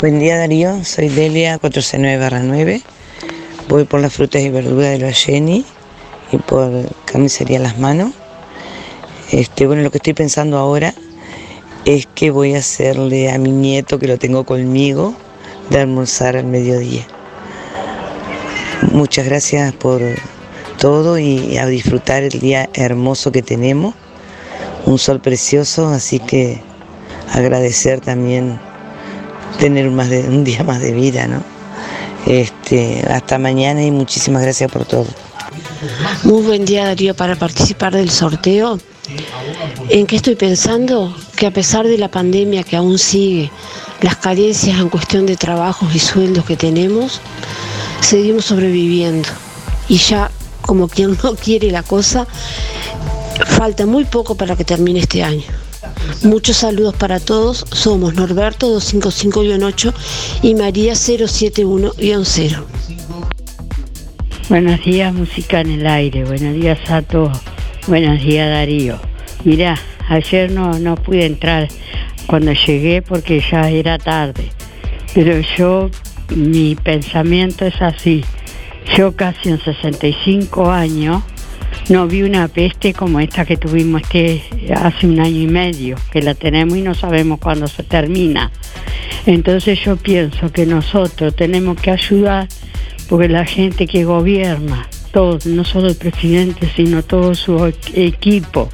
[0.00, 2.82] Buen día Darío, soy Delia 469-9.
[3.68, 5.64] Voy por las frutas y verduras de la Jenny
[6.32, 6.70] y por
[7.04, 8.12] carnicería Las Manos.
[9.30, 10.92] Este, bueno, lo que estoy pensando ahora
[11.84, 15.14] es que voy a hacerle a mi nieto, que lo tengo conmigo,
[15.70, 17.06] de almorzar al mediodía.
[18.90, 20.02] Muchas gracias por
[20.78, 23.94] todo y a disfrutar el día hermoso que tenemos.
[24.84, 26.60] Un sol precioso, así que
[27.32, 28.60] agradecer también
[29.58, 31.42] tener más de, un día más de vida, ¿no?
[32.26, 35.06] Este, hasta mañana y muchísimas gracias por todo.
[36.24, 38.78] Muy buen día Darío para participar del sorteo.
[39.88, 41.14] ¿En qué estoy pensando?
[41.42, 43.50] que a pesar de la pandemia que aún sigue,
[44.00, 47.20] las carencias en cuestión de trabajos y sueldos que tenemos,
[48.02, 49.28] seguimos sobreviviendo.
[49.88, 50.30] Y ya,
[50.60, 52.26] como quien no quiere la cosa,
[53.46, 55.44] falta muy poco para que termine este año.
[56.22, 57.64] Muchos saludos para todos.
[57.72, 59.94] Somos Norberto 255-8
[60.42, 62.64] y María 071-0.
[64.48, 66.24] Buenos días, música en el aire.
[66.24, 67.38] Buenos días a todos.
[67.86, 68.98] Buenos días, Darío.
[69.44, 69.78] Mirá,
[70.08, 71.68] ayer no, no pude entrar
[72.26, 74.50] cuando llegué porque ya era tarde.
[75.14, 75.90] Pero yo,
[76.34, 78.24] mi pensamiento es así.
[78.96, 81.22] Yo casi en 65 años
[81.88, 84.42] no vi una peste como esta que tuvimos este
[84.74, 88.50] hace un año y medio, que la tenemos y no sabemos cuándo se termina.
[89.26, 92.48] Entonces yo pienso que nosotros tenemos que ayudar
[93.08, 94.88] porque la gente que gobierna,
[95.44, 98.70] no solo el presidente, sino todo su equipo,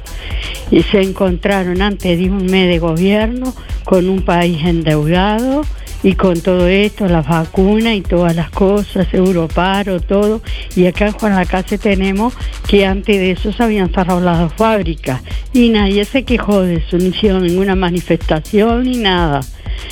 [0.71, 3.53] y se encontraron antes de un mes de gobierno
[3.83, 5.63] con un país endeudado
[6.01, 10.41] y con todo esto, las vacunas y todas las cosas, Europaro, todo.
[10.75, 12.33] Y acá en Juan Lacase tenemos
[12.67, 15.21] que antes de eso se habían cerrado las dos fábricas
[15.53, 19.41] y nadie se quejó de eso, no hicieron ninguna manifestación ni nada.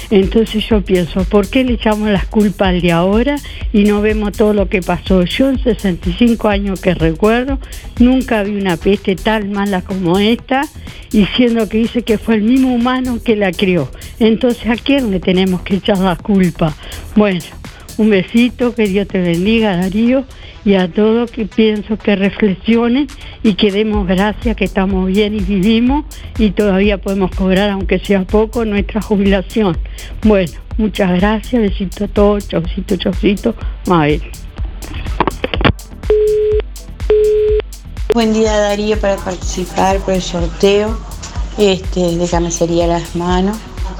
[0.10, 3.38] Entonces yo pienso, ¿por qué le echamos las culpas al de ahora
[3.74, 5.24] y no vemos todo lo que pasó?
[5.24, 7.60] Yo en 65 años que recuerdo,
[8.00, 10.62] nunca vi una peste tan mala como esta,
[11.12, 13.90] y siendo que dice que fue el mismo humano que la crió.
[14.20, 16.74] Entonces, ¿a quién le tenemos que echar la culpa?
[17.16, 17.42] Bueno,
[17.98, 20.26] un besito, que Dios te bendiga, Darío,
[20.64, 23.08] y a todos que pienso que reflexionen
[23.42, 26.06] y que demos gracias que estamos bien y vivimos
[26.38, 29.78] y todavía podemos cobrar, aunque sea poco, nuestra jubilación.
[30.24, 33.56] Bueno, muchas gracias, besito a todos, chaucito, chaucito,
[33.88, 34.22] Mabel.
[38.14, 40.98] Buen día Darío para participar por el sorteo
[41.58, 43.58] este, de camisería Las Manos.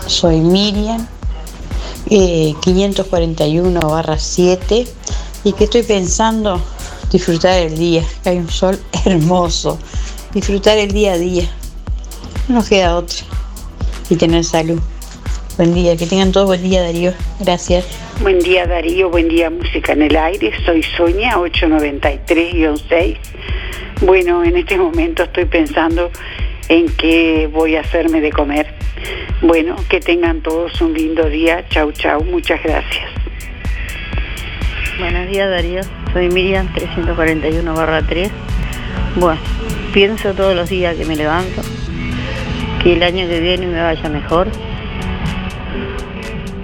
[0.08, 1.06] Soy Miriam,
[2.10, 4.88] eh, 541 barra 7
[5.44, 6.62] y que estoy pensando
[7.12, 9.78] disfrutar el día, que hay un sol hermoso,
[10.34, 11.44] disfrutar el día a día,
[12.48, 13.18] no nos queda otra
[14.10, 14.80] y tener salud.
[15.58, 17.86] Buen día, que tengan todos buen día Darío, gracias.
[18.22, 23.18] Buen día Darío, buen día Música en el Aire, soy Sonia 893-6.
[24.02, 26.12] Bueno, en este momento estoy pensando
[26.70, 28.74] en qué voy a hacerme de comer.
[29.42, 31.68] Bueno, que tengan todos un lindo día.
[31.70, 32.24] Chau, chau.
[32.24, 33.18] Muchas gracias.
[35.00, 38.32] Buenos días Darío, soy Miriam 341 barra 3.
[39.16, 39.40] Bueno,
[39.94, 41.62] pienso todos los días que me levanto
[42.82, 44.48] que el año que viene me vaya mejor,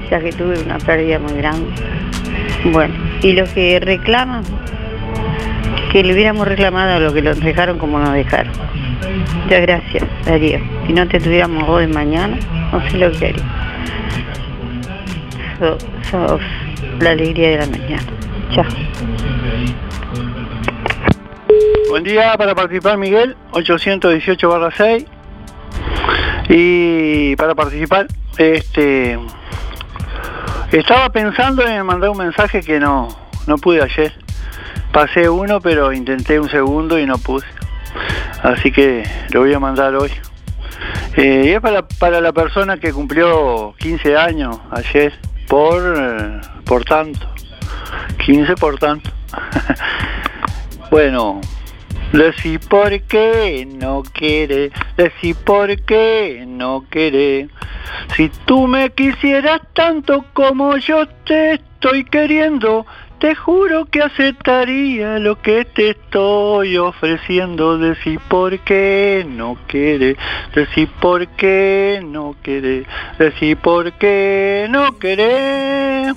[0.09, 1.69] ya que tuve una pérdida muy grande.
[2.71, 4.43] Bueno, y los que reclaman,
[5.91, 8.53] que le hubiéramos reclamado a lo que nos dejaron como nos dejaron.
[9.43, 10.59] Muchas gracias, Darío.
[10.87, 12.37] Si no te tuviéramos hoy mañana,
[12.71, 13.43] no sé lo que haría.
[16.09, 16.41] sos
[16.99, 18.03] la alegría de la mañana.
[18.53, 18.65] Chao.
[21.89, 25.05] Buen día para participar Miguel, 818 barra 6.
[26.49, 29.19] Y para participar, este
[30.71, 33.09] estaba pensando en mandar un mensaje que no,
[33.45, 34.11] no pude ayer.
[34.91, 37.45] Pasé uno, pero intenté un segundo y no pude.
[38.41, 40.11] Así que lo voy a mandar hoy.
[41.15, 45.13] Eh, y es para, para la persona que cumplió 15 años ayer,
[45.47, 47.27] por, eh, por tanto.
[48.25, 49.09] 15 por tanto.
[50.91, 51.41] bueno,
[52.11, 57.49] decí por qué no quiere, decí por qué no quiere.
[58.15, 62.85] Si tú me quisieras tanto como yo te estoy queriendo,
[63.24, 67.78] te juro que aceptaría lo que te estoy ofreciendo.
[67.78, 70.17] Decí por qué no quiere,
[70.53, 72.86] decí por qué no quiere,
[73.17, 76.13] decí por qué no quiere.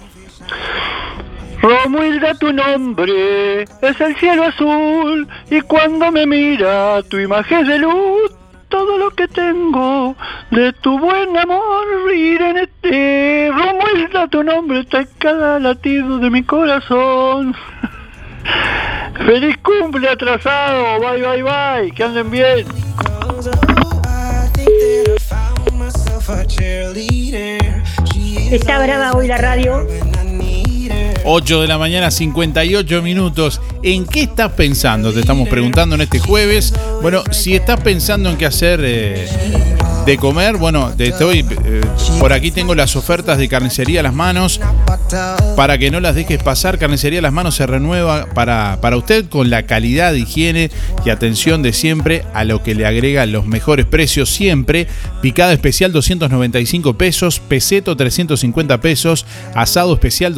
[1.62, 8.32] Romuilda tu nombre es el cielo azul y cuando me mira tu imagen de luz
[8.76, 10.14] todo lo que tengo
[10.50, 17.54] de tu buen amor este Romuilda tu nombre está en cada latido de mi corazón
[19.26, 22.66] feliz cumple atrasado bye bye bye que anden bien
[28.50, 29.86] Está brava hoy la radio.
[31.28, 33.60] 8 de la mañana, 58 minutos.
[33.82, 35.12] ¿En qué estás pensando?
[35.12, 36.72] Te estamos preguntando en este jueves.
[37.02, 39.28] Bueno, si estás pensando en qué hacer eh,
[40.06, 41.80] de comer, bueno, te estoy, eh,
[42.20, 44.60] por aquí tengo las ofertas de carnicería a las manos.
[45.56, 46.78] para que no las dejes pasar.
[46.78, 50.70] Carnicería Las Manos se renueva para, para usted con la calidad, higiene
[51.04, 54.86] y atención de siempre a lo que le agrega los mejores precios siempre.
[55.22, 60.34] Picada especial 295 pesos, peseto 350 pesos, asado especial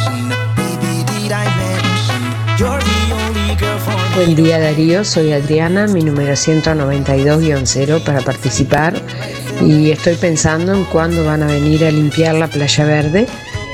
[4.18, 9.00] Buen día Darío, soy Adriana, mi número 192-0 para participar.
[9.64, 13.28] Y estoy pensando en cuándo van a venir a limpiar la playa verde.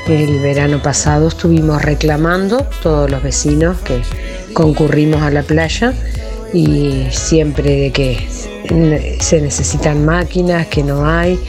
[0.07, 4.03] El verano pasado estuvimos reclamando todos los vecinos que
[4.53, 5.95] concurrimos a la playa
[6.53, 8.29] y siempre de que
[9.21, 11.41] se necesitan máquinas, que no hay,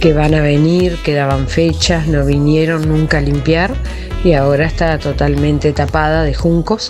[0.00, 3.74] que van a venir, que daban fechas, no vinieron nunca a limpiar
[4.24, 6.88] y ahora está totalmente tapada de juncos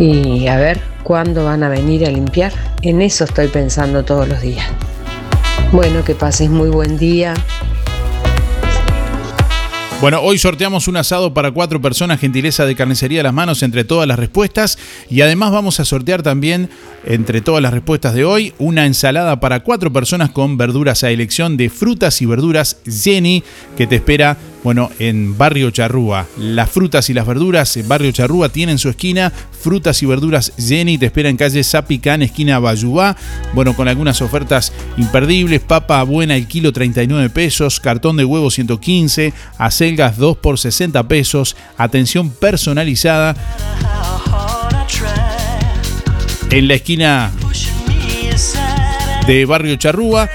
[0.00, 2.52] y a ver cuándo van a venir a limpiar.
[2.80, 4.66] En eso estoy pensando todos los días.
[5.72, 7.34] Bueno, que pases muy buen día.
[10.00, 13.84] Bueno, hoy sorteamos un asado para cuatro personas, gentileza de carnicería a las manos entre
[13.84, 14.78] todas las respuestas.
[15.10, 16.70] Y además vamos a sortear también,
[17.04, 21.58] entre todas las respuestas de hoy, una ensalada para cuatro personas con verduras a elección
[21.58, 23.44] de frutas y verduras Jenny,
[23.76, 26.26] que te espera, bueno, en Barrio Charrúa.
[26.36, 29.32] Las frutas y las verduras en Barrio Charrúa tienen su esquina.
[29.60, 33.16] Frutas y verduras Jenny te espera en calle Zapicán, esquina Bayubá.
[33.54, 35.60] Bueno, con algunas ofertas imperdibles.
[35.60, 37.80] Papa buena el kilo 39 pesos.
[37.80, 39.32] Cartón de huevo 115.
[39.56, 41.56] Acelgas 2 por 60 pesos.
[41.78, 43.34] Atención personalizada.
[46.50, 47.30] En la esquina
[49.26, 50.28] de Barrio Charrúa.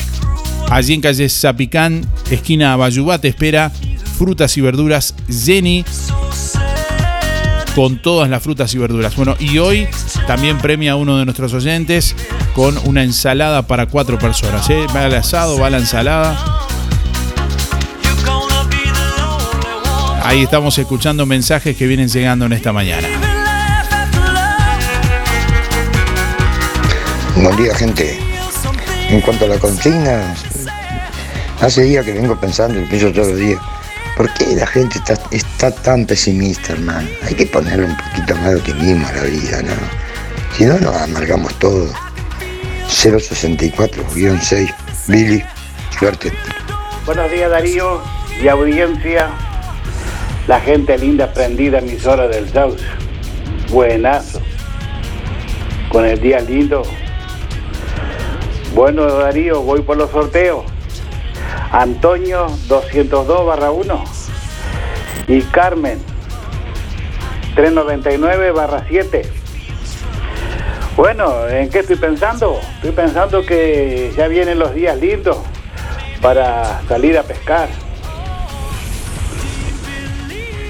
[0.70, 2.02] Allí en calle Zapicán,
[2.32, 3.72] esquina Bayubá, te espera
[4.16, 5.86] frutas y verduras Jenny
[7.76, 9.16] con todas las frutas y verduras.
[9.18, 9.88] Bueno, y hoy
[10.28, 12.16] también premia a uno de nuestros oyentes
[12.56, 14.70] con una ensalada para cuatro personas.
[14.70, 14.88] ¿eh?
[14.96, 16.38] Va el asado, va la ensalada.
[20.24, 23.08] Ahí estamos escuchando mensajes que vienen llegando en esta mañana.
[27.36, 28.18] Buen día, gente.
[29.10, 30.34] En cuanto a la consigna,
[31.62, 33.60] hace días que vengo pensando y pienso todos los días.
[34.16, 37.08] ¿Por qué la gente está, está tan pesimista, hermano?
[37.24, 39.74] Hay que ponerle un poquito más de optimismo a la vida, ¿no?
[40.56, 41.92] Si no, nos amargamos todo.
[42.88, 44.74] 064-6.
[45.08, 45.44] Billy,
[46.00, 46.32] suerte.
[47.06, 48.02] Buenos días, Darío
[48.42, 49.32] y audiencia.
[50.48, 52.86] La gente linda prendida emisora del Sauce.
[53.70, 54.42] Buenazo.
[55.92, 56.84] Con el día lindo.
[58.74, 60.75] Bueno, Darío, voy por los sorteos.
[61.72, 64.04] Antonio 202 barra 1
[65.28, 66.00] y Carmen
[67.56, 69.22] 399 barra 7.
[70.96, 72.60] Bueno, ¿en qué estoy pensando?
[72.76, 75.38] Estoy pensando que ya vienen los días lindos
[76.22, 77.68] para salir a pescar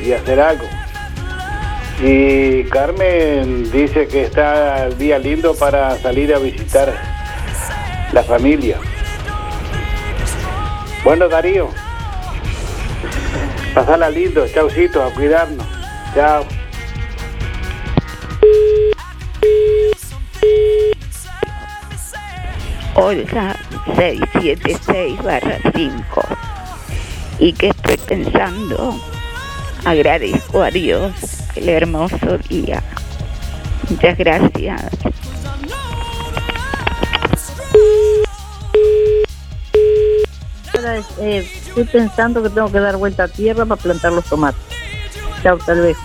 [0.03, 0.65] y hacer algo.
[2.01, 6.93] Y Carmen dice que está el día lindo para salir a visitar
[8.11, 8.79] la familia.
[11.05, 11.69] Bueno, Darío,
[13.75, 15.67] pasala lindo, chaucito, a cuidarnos.
[16.15, 16.43] Chao.
[22.95, 23.55] Olga
[23.95, 26.21] 676 barra 5.
[27.37, 28.99] ¿Y qué estoy pensando?
[29.85, 31.13] Agradezco a Dios
[31.55, 32.81] el hermoso día.
[33.91, 34.89] Muchas gracias.
[40.85, 44.61] Eh, estoy pensando que tengo que dar vuelta a tierra para plantar los tomates.
[45.41, 45.97] Chao, tal vez.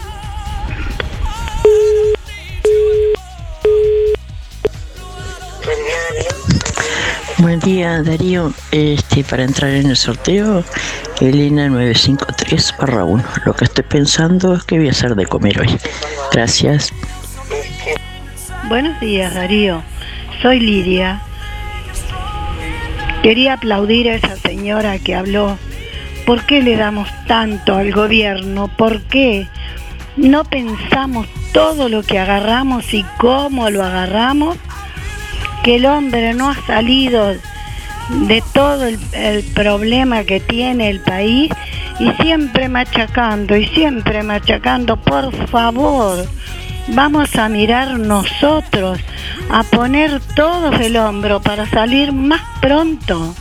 [7.39, 8.53] Buen día, Darío.
[8.71, 10.63] Este, para entrar en el sorteo,
[11.21, 13.25] Elena 953 barra 1.
[13.47, 15.79] Lo que estoy pensando es que voy a hacer de comer hoy.
[16.33, 16.93] Gracias.
[18.69, 19.83] buenos días Darío.
[20.43, 21.23] Soy Lidia.
[23.23, 25.59] Quería aplaudir a esa señora que habló.
[26.25, 28.69] ¿Por qué le damos tanto al gobierno?
[28.69, 29.47] ¿Por qué
[30.17, 34.57] no pensamos todo lo que agarramos y cómo lo agarramos?
[35.63, 37.35] Que el hombre no ha salido
[38.11, 41.51] de todo el, problema que tiene el país
[41.99, 44.97] y siempre machacando y siempre machacando.
[44.97, 46.27] Por favor,
[46.95, 48.99] vamos a mirar nosotros,
[49.51, 53.35] a poner todos el hombro para salir más pronto.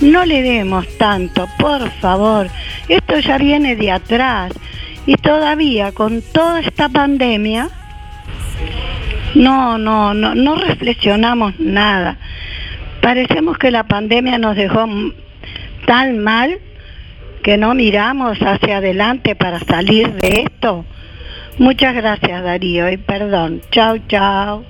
[0.00, 2.48] No le demos tanto, por favor.
[2.88, 4.52] Esto ya viene de atrás.
[5.06, 7.70] Y todavía con toda esta pandemia,
[9.34, 12.18] no, no, no, no reflexionamos nada.
[13.00, 14.86] Parecemos que la pandemia nos dejó
[15.86, 16.58] tan mal
[17.42, 20.84] que no miramos hacia adelante para salir de esto.
[21.58, 23.62] Muchas gracias Darío y perdón.
[23.70, 24.64] Chao, chao.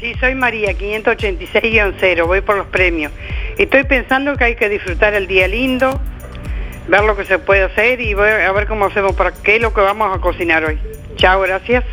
[0.00, 3.12] Sí, soy María, 586-0, voy por los premios.
[3.58, 6.00] Estoy pensando que hay que disfrutar el día lindo,
[6.88, 9.62] ver lo que se puede hacer y ver- a ver cómo hacemos para qué es
[9.62, 10.78] lo que vamos a cocinar hoy.
[11.16, 11.84] Chao, gracias.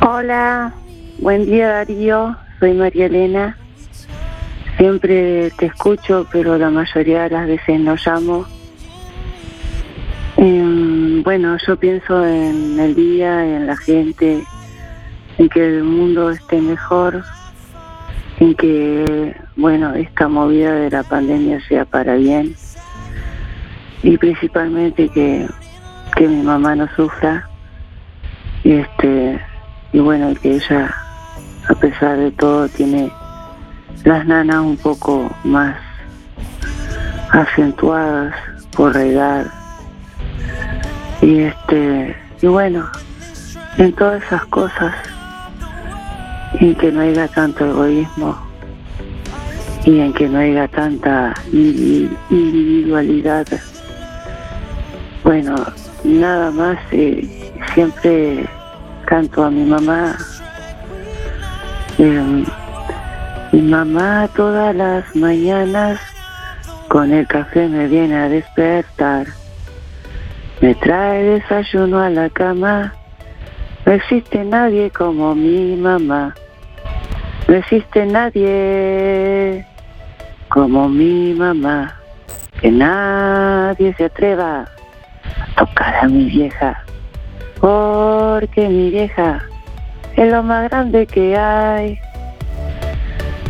[0.00, 0.72] Hola,
[1.22, 3.56] buen día Darío, soy María Elena.
[4.76, 8.44] Siempre te escucho, pero la mayoría de las veces no llamo.
[10.36, 14.42] Em, bueno, yo pienso en el día, en la gente,
[15.38, 17.22] en que el mundo esté mejor,
[18.40, 22.56] en que, bueno, esta movida de la pandemia sea para bien
[24.02, 25.46] y principalmente que,
[26.16, 27.48] que mi mamá no sufra
[28.64, 29.40] y este
[29.92, 30.92] y bueno que ella
[31.68, 33.10] a pesar de todo tiene
[34.04, 35.76] las nanas un poco más
[37.30, 38.34] acentuadas
[38.76, 39.46] por la edad.
[41.20, 42.88] Y este y bueno
[43.78, 44.94] en todas esas cosas
[46.60, 48.36] en que no haya tanto egoísmo
[49.84, 53.46] y en que no haya tanta indi- individualidad
[55.24, 55.54] bueno
[56.04, 58.44] nada más eh, siempre
[59.06, 60.16] canto a mi mamá
[61.98, 66.00] Mi mamá todas las mañanas
[66.88, 69.26] con el café me viene a despertar.
[70.60, 72.94] Me trae desayuno a la cama.
[73.84, 76.34] No existe nadie como mi mamá.
[77.46, 79.66] No existe nadie
[80.48, 82.00] como mi mamá.
[82.60, 86.82] Que nadie se atreva a tocar a mi vieja.
[87.60, 89.42] Porque mi vieja
[90.16, 91.98] es lo más grande que hay.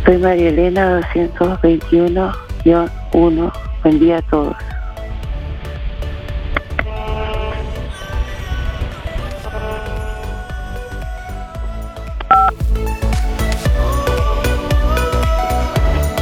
[0.05, 3.53] Soy María Elena 221-1.
[3.83, 4.55] Buen día a todos.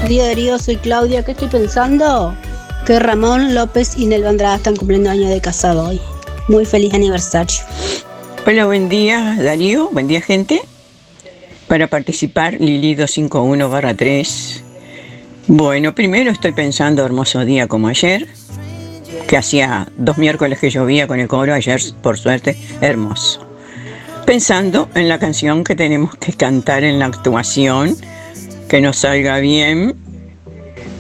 [0.07, 1.23] Día Darío, soy Claudia.
[1.23, 2.35] ¿Qué estoy pensando?
[2.85, 6.01] Que Ramón López y Nelva Andrada están cumpliendo años de casado hoy.
[6.49, 7.61] Muy feliz aniversario.
[8.43, 10.61] Hola, buen día Darío, buen día gente.
[11.67, 14.61] Para participar, Lili 251-3.
[15.45, 18.27] Bueno, primero estoy pensando hermoso día como ayer,
[19.27, 23.47] que hacía dos miércoles que llovía con el coro, ayer por suerte, hermoso.
[24.25, 27.95] Pensando en la canción que tenemos que cantar en la actuación,
[28.67, 29.95] que nos salga bien,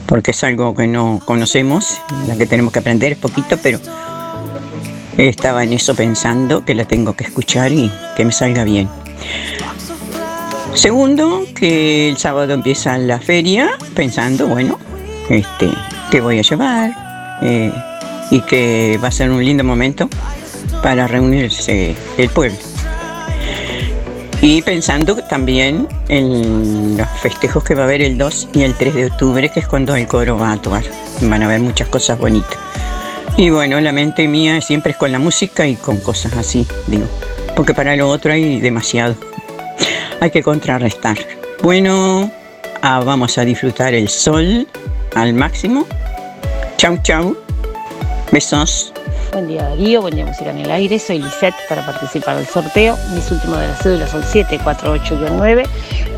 [0.05, 3.79] porque es algo que no conocemos, la que tenemos que aprender es poquito, pero
[5.29, 8.89] estaba en eso pensando que la tengo que escuchar y que me salga bien.
[10.73, 14.79] Segundo, que el sábado empieza la feria, pensando, bueno,
[15.29, 15.69] este,
[16.09, 17.71] que voy a llevar eh,
[18.31, 20.09] y que va a ser un lindo momento
[20.81, 22.57] para reunirse el pueblo.
[24.41, 28.95] Y pensando también en los festejos que va a haber el 2 y el 3
[28.95, 30.83] de octubre, que es cuando el coro va a actuar.
[31.21, 32.57] Van a haber muchas cosas bonitas.
[33.37, 37.05] Y bueno, la mente mía siempre es con la música y con cosas así, digo.
[37.55, 39.15] Porque para lo otro hay demasiado.
[40.19, 41.17] Hay que contrarrestar.
[41.63, 42.31] Bueno,
[42.81, 44.67] ah, vamos a disfrutar el sol
[45.15, 45.87] al máximo.
[46.77, 47.37] Chau, chau.
[48.31, 48.93] Besos.
[49.31, 52.97] Buen día Darío, buen día Música en el Aire, soy Lisette para participar del sorteo.
[53.13, 55.63] Mis últimos de la cédula son 748-9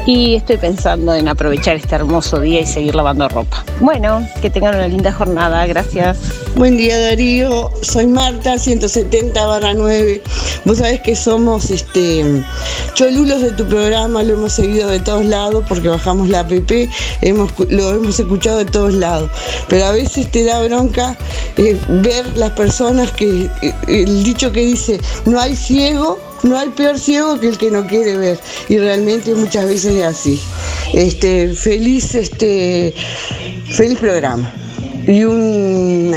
[0.05, 3.63] y estoy pensando en aprovechar este hermoso día y seguir lavando ropa.
[3.79, 6.17] Bueno, que tengan una linda jornada, gracias.
[6.55, 10.21] Buen día Darío, soy Marta, 170 barra 9.
[10.65, 12.43] Vos sabés que somos este
[12.93, 16.51] cholulos de tu programa, lo hemos seguido de todos lados porque bajamos la app,
[17.21, 19.29] hemos, lo hemos escuchado de todos lados.
[19.69, 21.17] Pero a veces te da bronca
[21.57, 26.69] eh, ver las personas que, eh, el dicho que dice, no hay ciego no hay
[26.69, 28.39] peor ciego que el que no quiere ver
[28.69, 30.41] y realmente muchas veces es así.
[30.93, 32.93] Este, feliz, este,
[33.71, 34.51] feliz programa
[35.07, 36.15] y un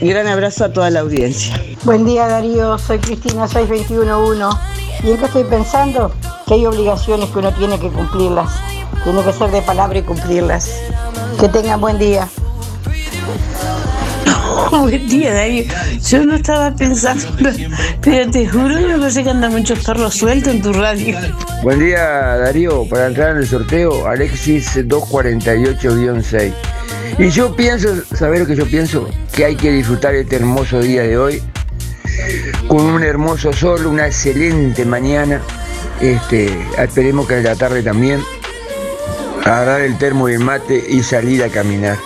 [0.00, 1.60] gran abrazo a toda la audiencia.
[1.84, 4.56] Buen día Darío, soy Cristina 6211
[5.04, 6.10] y en qué estoy pensando
[6.46, 8.50] que hay obligaciones que uno tiene que cumplirlas,
[9.04, 10.70] tiene que ser de palabra y cumplirlas.
[11.38, 12.28] Que tengan buen día.
[14.70, 15.64] Buen día, Darío.
[16.08, 17.26] Yo no estaba pensando,
[18.00, 21.18] pero te juro que no sé que andan muchos perros sueltos en tu radio.
[21.62, 22.00] Buen día,
[22.38, 22.88] Darío.
[22.88, 26.52] Para entrar en el sorteo, Alexis 248-6.
[27.18, 29.08] Y yo pienso, ¿sabes lo que yo pienso?
[29.32, 31.42] Que hay que disfrutar este hermoso día de hoy
[32.68, 35.40] con un hermoso sol, una excelente mañana.
[36.00, 38.20] Este, esperemos que en la tarde también
[39.44, 41.98] agarrar el termo y el mate y salir a caminar.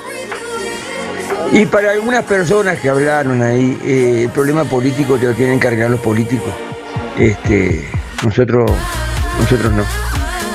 [1.53, 5.67] Y para algunas personas que hablaron ahí, eh, el problema político te lo tienen que
[5.67, 6.53] arreglar los políticos.
[7.19, 7.89] Este,
[8.23, 8.71] nosotros,
[9.41, 9.85] nosotros no.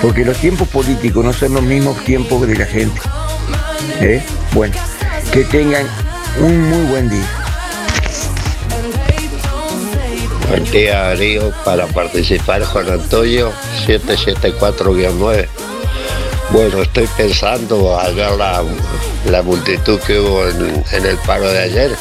[0.02, 3.02] Porque los tiempos políticos no son los mismos tiempos de la gente.
[4.00, 4.24] ¿Eh?
[4.54, 4.74] Bueno,
[5.34, 5.86] que tengan
[6.40, 7.28] un muy buen día.
[10.48, 13.52] Buen día, Río, para participar Juan Antonio
[13.86, 15.48] 774-9.
[16.52, 18.32] Bueno, estoy pensando al ver
[19.30, 21.92] la, multitud que hubo en, en el paro de ayer.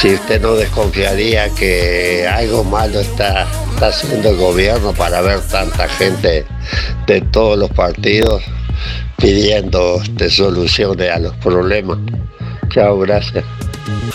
[0.00, 5.88] Si usted no desconfiaría que algo malo está, está haciendo el gobierno para ver tanta
[5.88, 6.44] gente
[7.06, 8.42] de todos los partidos
[9.16, 11.98] pidiendo este, soluciones a los problemas.
[12.70, 13.44] Chao, gracias.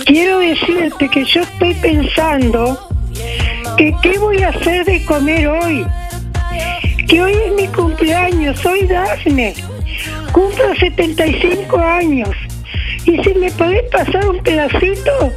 [0.06, 2.88] Quiero decirte que yo estoy pensando
[3.78, 5.86] que qué voy a hacer de comer hoy.
[7.08, 9.56] Que hoy es mi cumpleaños, soy Dafne.
[10.32, 12.30] Cumplo 75 años.
[13.06, 15.34] Y si me podés pasar un pedacito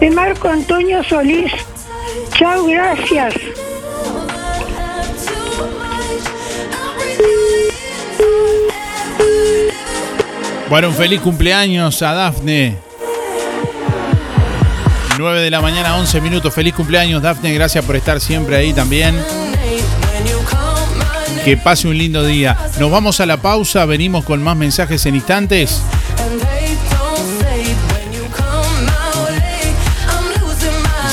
[0.00, 1.52] de Marco Antonio Solís.
[2.36, 3.34] Chao, gracias.
[10.68, 12.76] Bueno, un feliz cumpleaños a Dafne.
[15.18, 16.54] 9 de la mañana, 11 minutos.
[16.54, 17.52] Feliz cumpleaños, Dafne.
[17.52, 19.16] Gracias por estar siempre ahí también.
[21.44, 22.56] Que pase un lindo día.
[22.78, 23.84] Nos vamos a la pausa.
[23.86, 25.82] Venimos con más mensajes en instantes.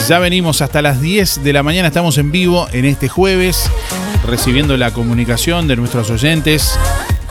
[0.07, 1.89] Ya venimos hasta las 10 de la mañana.
[1.89, 3.69] Estamos en vivo en este jueves,
[4.25, 6.80] recibiendo la comunicación de nuestros oyentes.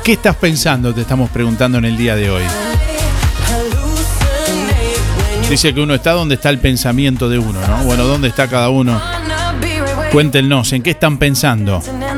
[0.04, 0.94] ¿Qué estás pensando?
[0.94, 2.42] Te estamos preguntando en el día de hoy.
[5.48, 7.84] Dice que uno está donde está el pensamiento de uno, ¿no?
[7.84, 9.00] Bueno, ¿dónde está cada uno?
[10.12, 11.82] Cuéntenos, ¿en qué están pensando?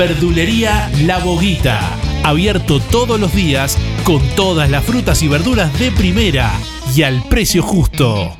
[0.00, 1.78] Verdulería La Boguita.
[2.24, 6.50] Abierto todos los días con todas las frutas y verduras de primera
[6.96, 8.39] y al precio justo.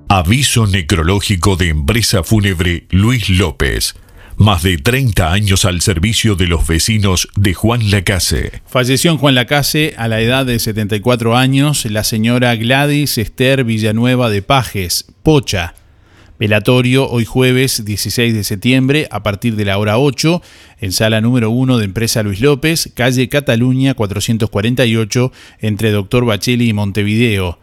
[0.08, 3.96] Aviso necrológico de empresa fúnebre Luis López.
[4.38, 8.62] Más de 30 años al servicio de los vecinos de Juan Lacase.
[8.66, 14.30] Falleció en Juan Lacase a la edad de 74 años la señora Gladys Esther Villanueva
[14.30, 15.76] de Pajes, Pocha.
[16.38, 20.42] Velatorio hoy jueves 16 de septiembre a partir de la hora 8
[20.82, 25.32] en sala número 1 de Empresa Luis López, calle Cataluña 448
[25.62, 27.58] entre Doctor Bacheli y Montevideo.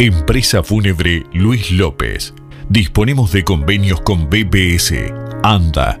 [0.00, 2.32] Empresa Fúnebre Luis López.
[2.70, 4.94] Disponemos de convenios con BBS,
[5.42, 6.00] ANDA,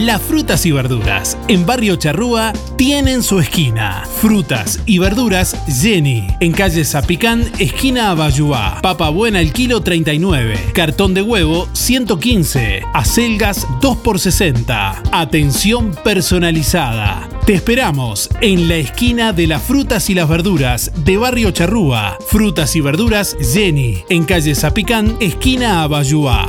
[0.00, 4.04] Las frutas y verduras en Barrio Charrúa tienen su esquina.
[4.22, 6.28] Frutas y verduras Jenny.
[6.40, 8.80] En calle Zapicán, esquina Abayuá.
[8.80, 10.70] Papa buena el kilo 39.
[10.72, 12.82] Cartón de huevo 115.
[12.94, 15.02] Acelgas 2 por 60.
[15.12, 17.28] Atención personalizada.
[17.44, 22.16] Te esperamos en la esquina de las frutas y las verduras de Barrio Charrúa.
[22.28, 24.04] Frutas y verduras Jenny.
[24.08, 26.48] En calle Zapicán, esquina Abayuá.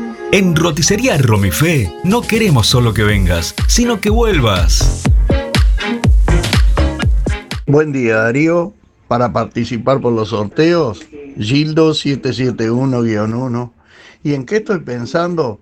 [0.33, 5.03] En Roticería Romifé no queremos solo que vengas, sino que vuelvas.
[7.67, 8.71] Buen día Darío,
[9.09, 11.01] para participar por los sorteos,
[11.37, 13.71] Gildo 771-1.
[14.23, 15.59] ¿Y en qué estoy pensando?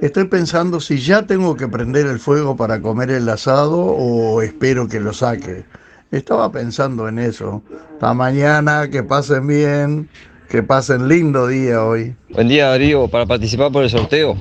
[0.00, 4.86] Estoy pensando si ya tengo que prender el fuego para comer el asado o espero
[4.86, 5.64] que lo saque.
[6.12, 7.64] Estaba pensando en eso.
[7.94, 10.08] Hasta mañana, que pasen bien.
[10.52, 12.14] Que pasen lindo día hoy.
[12.28, 14.36] Buen día Darío, para participar por el sorteo.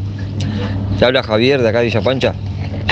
[0.99, 2.33] Te habla Javier de acá de Villa Pancha.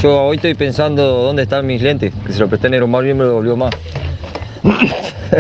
[0.02, 3.18] Yo hoy estoy pensando dónde están mis lentes, que se lo presté en mal bien
[3.18, 3.76] me lo volvió más.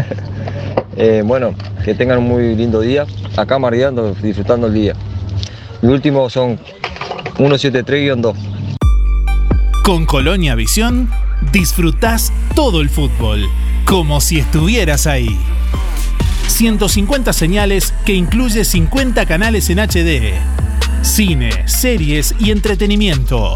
[0.97, 1.55] Eh, bueno,
[1.85, 3.05] que tengan un muy lindo día.
[3.37, 4.93] Acá mareando, disfrutando el día.
[5.81, 6.59] Mi último son
[7.37, 8.35] 173-2.
[9.85, 11.09] Con Colonia Visión
[11.53, 13.45] disfrutás todo el fútbol,
[13.85, 15.39] como si estuvieras ahí.
[16.49, 20.33] 150 señales que incluye 50 canales en HD.
[21.01, 23.55] Cine, series y entretenimiento.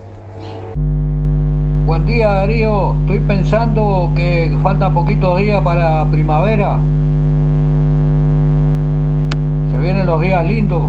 [1.84, 6.80] Buen día Darío, estoy pensando que faltan poquitos días para primavera.
[9.72, 10.84] Se vienen los días lindos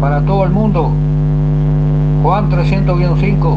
[0.00, 0.90] para todo el mundo.
[2.22, 3.56] Juan 300-5.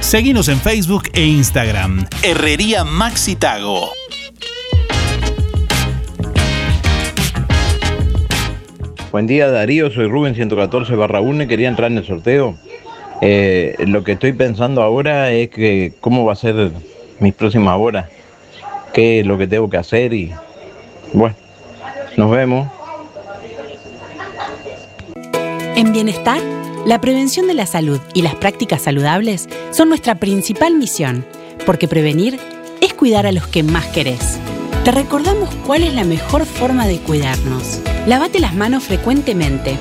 [0.00, 2.06] Seguinos en Facebook e Instagram.
[2.22, 3.90] Herrería Maxi Tago.
[9.10, 12.56] Buen día Darío, soy Rubén 114 barra 1 y quería entrar en el sorteo.
[13.20, 16.72] Eh, lo que estoy pensando ahora es que cómo va a ser
[17.20, 18.06] mis próximas horas,
[18.92, 20.32] qué es lo que tengo que hacer y
[21.12, 21.36] bueno,
[22.16, 22.68] nos vemos.
[25.76, 26.40] En Bienestar,
[26.86, 31.24] la prevención de la salud y las prácticas saludables son nuestra principal misión,
[31.64, 32.38] porque prevenir
[32.82, 34.38] es cuidar a los que más querés.
[34.84, 37.80] Te recordamos cuál es la mejor forma de cuidarnos.
[38.06, 39.78] Lavate las manos frecuentemente.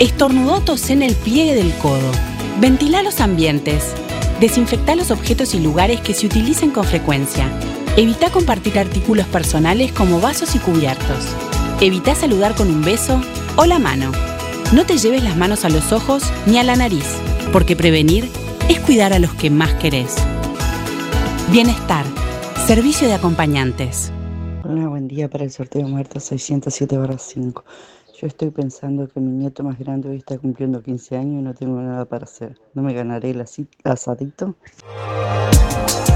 [0.00, 2.10] Estornudó en el pliegue del codo.
[2.60, 3.92] Ventila los ambientes.
[4.40, 7.46] Desinfecta los objetos y lugares que se utilicen con frecuencia.
[7.96, 11.24] Evita compartir artículos personales como vasos y cubiertos.
[11.80, 13.20] Evita saludar con un beso
[13.56, 14.10] o la mano.
[14.72, 17.04] No te lleves las manos a los ojos ni a la nariz,
[17.52, 18.30] porque prevenir
[18.70, 20.16] es cuidar a los que más querés.
[21.50, 22.06] Bienestar.
[22.66, 24.10] Servicio de acompañantes.
[24.64, 27.64] Hola, buen día para el sorteo muerto 607 5.
[28.18, 31.52] Yo estoy pensando que mi nieto más grande hoy está cumpliendo 15 años y no
[31.52, 32.58] tengo nada para hacer.
[32.72, 33.44] ¿No me ganaré el
[33.84, 34.54] asadito?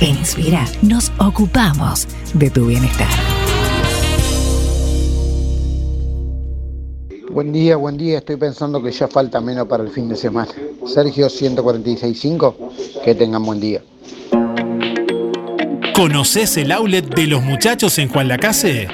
[0.00, 3.08] En Inspira nos ocupamos de tu bienestar.
[7.30, 8.18] Buen día, buen día.
[8.18, 10.50] Estoy pensando que ya falta menos para el fin de semana.
[10.86, 12.56] Sergio 1465,
[13.04, 13.82] que tengan buen día.
[15.94, 18.88] ¿Conoces el outlet de los muchachos en Juan Lacase?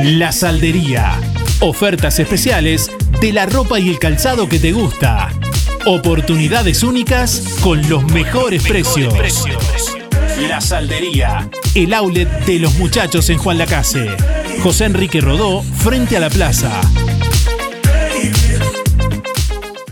[0.00, 1.20] La Saldería.
[1.60, 2.90] Ofertas especiales
[3.20, 5.32] de la ropa y el calzado que te gusta.
[5.86, 9.97] Oportunidades únicas con los mejores precios.
[10.46, 11.50] La Saldería.
[11.74, 14.06] El outlet de los muchachos en Juan Lacase.
[14.62, 16.80] José Enrique Rodó, frente a la plaza.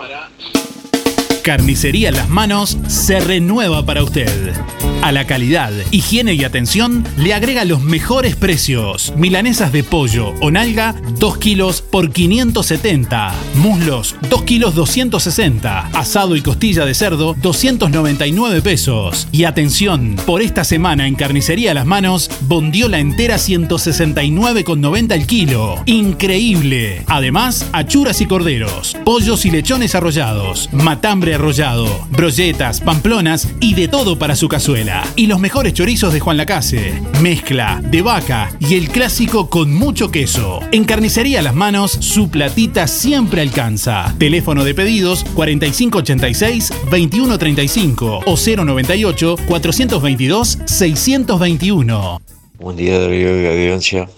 [1.45, 4.55] Carnicería Las Manos se renueva para usted.
[5.03, 9.13] A la calidad, higiene y atención le agrega los mejores precios.
[9.19, 13.35] Milanesas de pollo o nalga, 2 kilos por 570.
[13.57, 15.89] Muslos, 2 kilos 260.
[15.89, 19.29] Asado y costilla de cerdo, 299 pesos.
[19.31, 25.83] Y atención, por esta semana en Carnicería Las Manos, bondiola entera 169,90 el kilo.
[25.85, 27.03] Increíble.
[27.07, 34.19] Además, achuras y corderos, pollos y lechones arrollados, matambre arrollado, brolletas, pamplonas y de todo
[34.19, 35.03] para su cazuela.
[35.17, 37.03] Y los mejores chorizos de Juan Lacase.
[37.21, 40.61] Mezcla de vaca y el clásico con mucho queso.
[40.73, 44.15] En Carnicería Las Manos, su platita siempre alcanza.
[44.19, 52.21] Teléfono de pedidos 4586-2135 o 098 422 621.
[52.59, 54.09] Buen día, Darío y audiencia.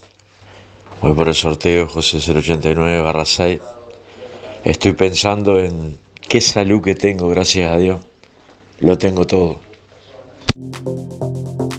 [1.01, 3.59] Voy por el sorteo José 089 barra 6.
[4.63, 5.97] Estoy pensando en
[6.27, 8.01] qué salud que tengo, gracias a Dios.
[8.79, 9.59] Lo tengo todo.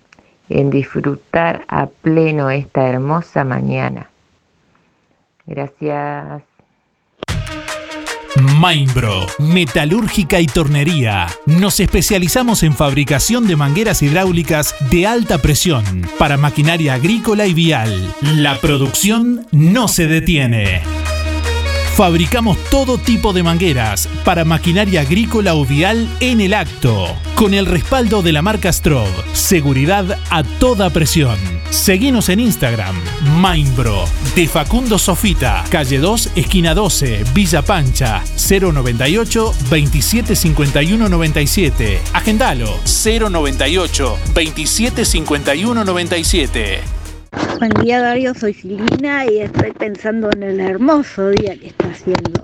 [0.49, 4.09] En disfrutar a pleno esta hermosa mañana.
[5.45, 6.43] Gracias.
[8.59, 11.28] Mainbro, metalúrgica y tornería.
[11.45, 15.84] Nos especializamos en fabricación de mangueras hidráulicas de alta presión
[16.20, 18.13] para maquinaria agrícola y vial.
[18.22, 20.84] La producción no se detiene.
[21.95, 27.65] Fabricamos todo tipo de mangueras para maquinaria agrícola o vial en el acto, con el
[27.65, 29.07] respaldo de la marca Stroh.
[29.31, 31.39] Seguridad a toda presión.
[31.69, 32.97] Seguinos en Instagram,
[33.37, 34.03] Mainbro,
[34.35, 42.01] de Facundo Sofita, calle 2, esquina 12, Villa Pancha, 098 2751 97.
[42.11, 46.94] Agendalo, 098 2751 97.
[47.59, 52.41] Buen día Darío, soy Silvina y estoy pensando en el hermoso día que está haciendo.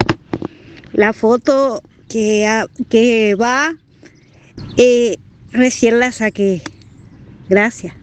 [0.94, 3.76] La foto que, que va,
[4.78, 5.18] eh,
[5.52, 6.62] recién la saqué.
[7.50, 7.94] Gracias.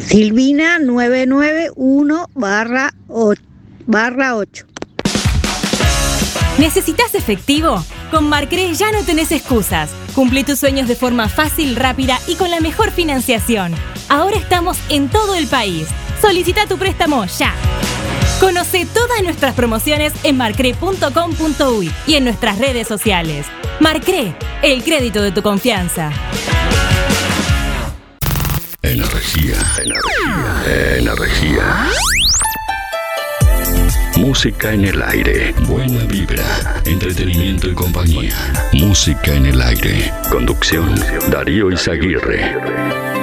[0.00, 3.42] Silvina 991 barra 8.
[3.86, 4.66] Barra 8.
[6.58, 7.84] ¿Necesitas efectivo?
[8.10, 9.90] Con Marcre ya no tenés excusas.
[10.14, 13.74] Cumplí tus sueños de forma fácil, rápida y con la mejor financiación.
[14.08, 15.88] Ahora estamos en todo el país.
[16.20, 17.54] Solicita tu préstamo ya.
[18.40, 23.46] Conoce todas nuestras promociones en marcre.com.uy y en nuestras redes sociales.
[23.80, 26.12] Marcre, el crédito de tu confianza.
[28.82, 29.56] Energía.
[29.82, 30.98] Energía.
[30.98, 31.86] Energía.
[34.16, 35.54] Música en el aire.
[35.66, 36.80] Buena vibra.
[36.84, 38.34] Entretenimiento y compañía.
[38.72, 40.12] Música en el aire.
[40.30, 40.94] Conducción.
[41.30, 43.15] Darío Izaguirre.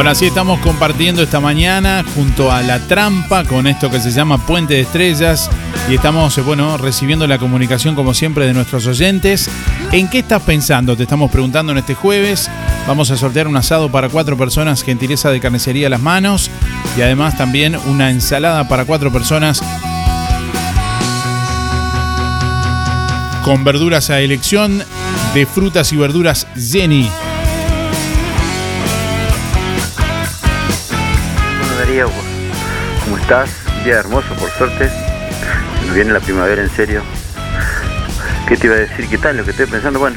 [0.00, 4.38] Bueno, así estamos compartiendo esta mañana junto a La Trampa con esto que se llama
[4.46, 5.50] Puente de Estrellas
[5.90, 9.50] y estamos, eh, bueno, recibiendo la comunicación como siempre de nuestros oyentes.
[9.92, 10.96] ¿En qué estás pensando?
[10.96, 12.50] Te estamos preguntando en este jueves.
[12.88, 16.50] Vamos a sortear un asado para cuatro personas, gentileza de carnicería a las manos
[16.96, 19.62] y además también una ensalada para cuatro personas
[23.44, 24.82] con verduras a elección
[25.34, 27.10] de frutas y verduras Jenny.
[31.90, 32.08] Darío,
[33.02, 33.50] ¿cómo estás?
[33.78, 34.88] Un día hermoso, por suerte.
[35.84, 37.02] Nos viene la primavera en serio.
[38.46, 39.08] ¿Qué te iba a decir?
[39.08, 39.38] ¿Qué tal?
[39.38, 40.16] Lo que estoy pensando, bueno,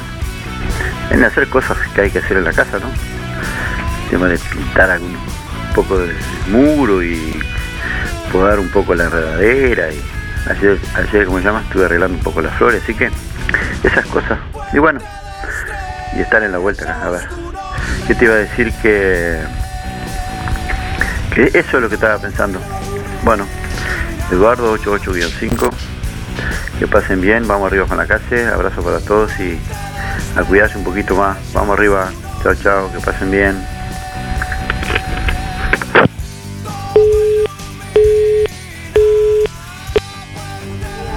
[1.10, 2.86] en hacer cosas que hay que hacer en la casa, ¿no?
[4.04, 5.16] El tema de pintar algún
[5.74, 6.14] poco del
[6.46, 7.42] muro y
[8.30, 10.00] podar un poco la enredadera y
[10.48, 13.10] ayer, ayer como se llama, estuve arreglando un poco las flores, así que
[13.82, 14.38] esas cosas.
[14.72, 15.00] Y bueno,
[16.16, 17.28] y estar en la vuelta acá, a ver.
[18.06, 19.40] ¿Qué te iba a decir que
[21.32, 22.58] que eso es lo que estaba pensando.
[23.22, 23.46] Bueno,
[24.30, 25.70] Eduardo 88-5,
[26.78, 29.58] que pasen bien, vamos arriba con la calle, abrazo para todos y
[30.36, 31.36] a cuidarse un poquito más.
[31.52, 32.10] Vamos arriba,
[32.42, 33.74] chao chao, que pasen bien.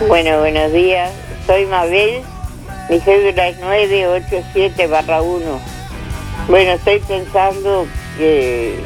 [0.07, 1.11] Bueno, buenos días.
[1.45, 2.21] Soy Mabel.
[2.89, 5.59] Mi cédula es 987 barra 1.
[6.47, 7.85] Bueno, estoy pensando
[8.17, 8.79] que,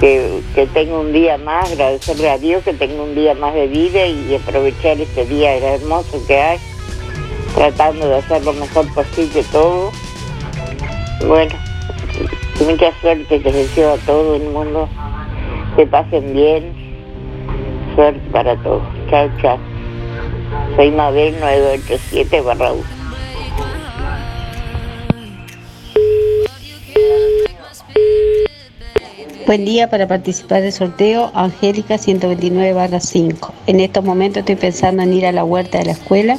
[0.00, 3.66] que, que tengo un día más, agradecerle a Dios que tengo un día más de
[3.66, 6.58] vida y aprovechar este día hermoso que hay,
[7.54, 9.92] tratando de hacer lo mejor posible todo.
[11.26, 11.54] Bueno,
[12.66, 14.88] mucha suerte les deseo a todo el mundo,
[15.76, 16.72] que pasen bien,
[17.94, 18.82] suerte para todos.
[19.10, 19.58] Chao, chao.
[20.76, 22.72] Soy Mabel 987 barra
[29.50, 33.52] Buen día para participar del sorteo Angélica 129 barra 5.
[33.66, 36.38] En estos momentos estoy pensando en ir a la huerta de la escuela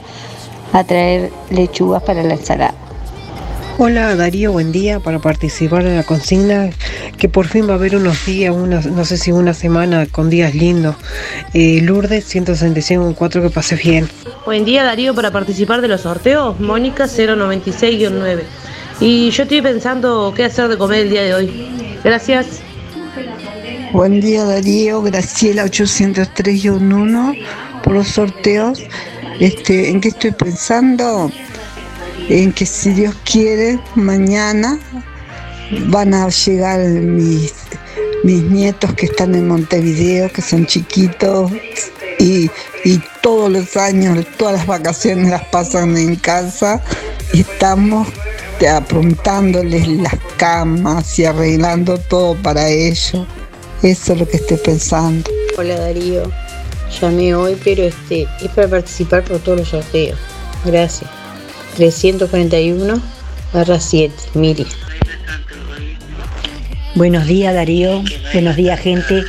[0.71, 2.73] a traer lechugas para la ensalada.
[3.77, 6.69] Hola Darío, buen día para participar en la consigna
[7.17, 10.29] que por fin va a haber unos días, unas, no sé si una semana con
[10.29, 10.95] días lindos.
[11.53, 14.07] Eh, Lourdes 165 que pase bien.
[14.45, 18.43] Buen día Darío para participar de los sorteos, Mónica 096-9.
[19.01, 21.67] Y yo estoy pensando qué hacer de comer el día de hoy.
[22.05, 22.61] Gracias.
[23.93, 27.37] Buen día Darío, Graciela 803-1
[27.83, 28.81] por los sorteos.
[29.41, 31.29] Este, ¿En qué estoy pensando?
[32.29, 34.79] En que si Dios quiere, mañana
[35.87, 37.53] van a llegar mis,
[38.23, 41.51] mis nietos que están en Montevideo, que son chiquitos,
[42.17, 42.49] y,
[42.85, 46.81] y todos los años, todas las vacaciones las pasan en casa
[47.33, 48.07] y estamos
[48.73, 53.27] apuntándoles las camas y arreglando todo para ellos.
[53.83, 55.29] Eso es lo que estoy pensando.
[55.57, 56.23] Hola Darío,
[57.01, 60.17] llamé hoy, pero este es para participar por todos los sorteos.
[60.65, 61.09] Gracias.
[61.77, 63.01] 341
[63.53, 64.67] barra 7, Miri.
[66.95, 68.03] Buenos días Darío,
[68.33, 69.23] buenos días gente.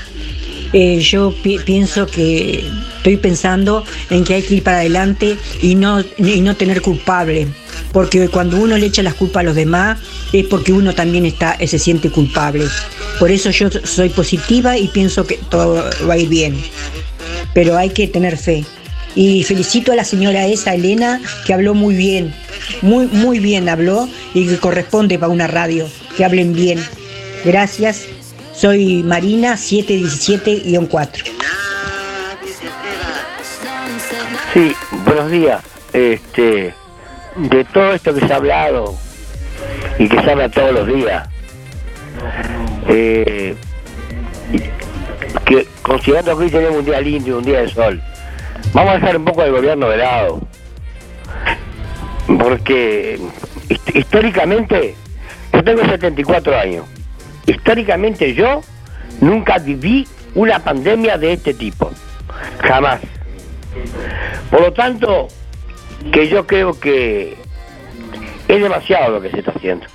[0.72, 2.66] Eh, yo pi- pienso que
[2.96, 7.46] estoy pensando en que hay que ir para adelante y no, y no tener culpable.
[7.92, 9.98] Porque cuando uno le echa las culpas a los demás
[10.32, 12.66] es porque uno también está, eh, se siente culpable.
[13.18, 16.56] Por eso yo soy positiva y pienso que todo va a ir bien.
[17.54, 18.64] Pero hay que tener fe.
[19.14, 22.34] Y felicito a la señora esa, Elena, que habló muy bien.
[22.80, 25.86] Muy, muy bien habló y que corresponde para una radio.
[26.16, 26.82] Que hablen bien.
[27.44, 28.06] Gracias.
[28.54, 31.24] Soy Marina 717-4.
[34.54, 34.72] Sí,
[35.04, 35.62] buenos días.
[35.92, 36.74] Este,
[37.36, 38.94] de todo esto que se ha hablado
[39.98, 41.28] y que se habla todos los días,
[42.88, 43.54] eh,
[45.44, 48.00] que considerando que hoy tenemos un día lindo y un día de sol,
[48.72, 50.40] vamos a dejar un poco el gobierno de lado,
[52.38, 53.18] porque
[53.68, 54.94] hist- históricamente,
[55.52, 56.86] yo tengo 74 años,
[57.46, 58.62] históricamente yo
[59.20, 61.90] nunca viví una pandemia de este tipo,
[62.62, 63.00] jamás.
[64.50, 65.28] Por lo tanto,
[66.10, 67.36] que yo creo que
[68.48, 69.86] es demasiado lo que se está haciendo.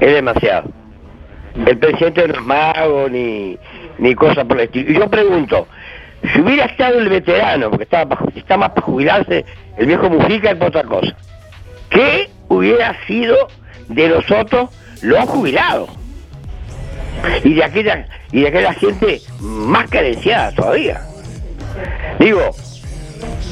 [0.00, 0.70] Es demasiado.
[1.66, 3.58] El presidente no es mago ni,
[3.98, 4.90] ni cosa por el estilo.
[4.90, 5.66] Y yo pregunto,
[6.32, 9.44] si hubiera estado el veterano, porque estaba está más para jubilarse,
[9.76, 11.16] el viejo Mujica por otra cosa,
[11.90, 13.36] ¿qué hubiera sido
[13.88, 14.70] de nosotros
[15.02, 15.90] los jubilados?
[17.42, 21.00] Y de aquella, y de aquella gente más carenciada todavía.
[22.20, 22.50] Digo,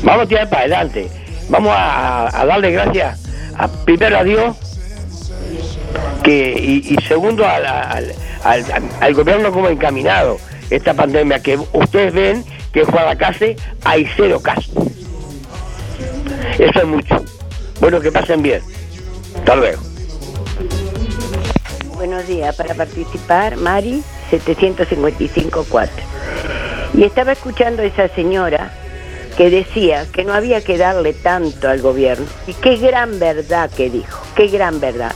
[0.02, 1.08] vamos a tirar para adelante.
[1.48, 3.20] Vamos a, darle gracias
[3.56, 4.56] a, primero a Dios
[6.22, 8.14] que, y, segundo a la, a la-
[8.44, 8.64] al,
[9.00, 10.38] al gobierno como encaminado
[10.70, 14.74] esta pandemia, que ustedes ven que en Guadalcase hay cero casos.
[16.58, 17.24] Eso es mucho.
[17.80, 18.60] Bueno, que pasen bien.
[19.36, 19.82] Hasta luego.
[21.94, 25.88] Buenos días, para participar, Mari 755-4.
[26.94, 28.70] Y estaba escuchando a esa señora
[29.36, 32.26] que decía que no había que darle tanto al gobierno.
[32.46, 35.12] Y qué gran verdad que dijo, qué gran verdad.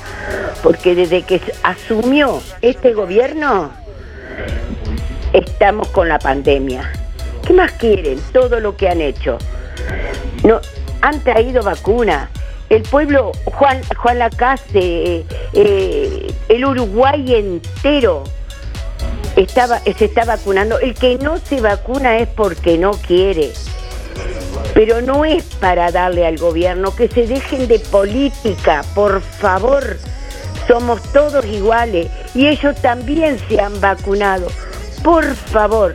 [0.63, 3.71] Porque desde que asumió este gobierno,
[5.33, 6.93] estamos con la pandemia.
[7.47, 8.21] ¿Qué más quieren?
[8.33, 9.39] Todo lo que han hecho.
[10.45, 10.61] No,
[11.01, 12.29] han traído vacunas.
[12.69, 15.25] El pueblo, Juan, Juan Lacase, eh,
[15.55, 18.23] eh, el Uruguay entero
[19.35, 20.79] estaba, se está vacunando.
[20.79, 23.51] El que no se vacuna es porque no quiere.
[24.75, 29.99] Pero no es para darle al gobierno que se dejen de política, por favor.
[30.69, 34.47] Somos todos iguales y ellos también se han vacunado.
[35.03, 35.95] Por favor,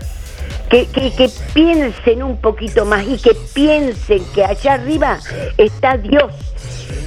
[0.69, 5.19] que, que- que piensen un poquito más y que piensen que allá arriba
[5.57, 6.33] está Dios.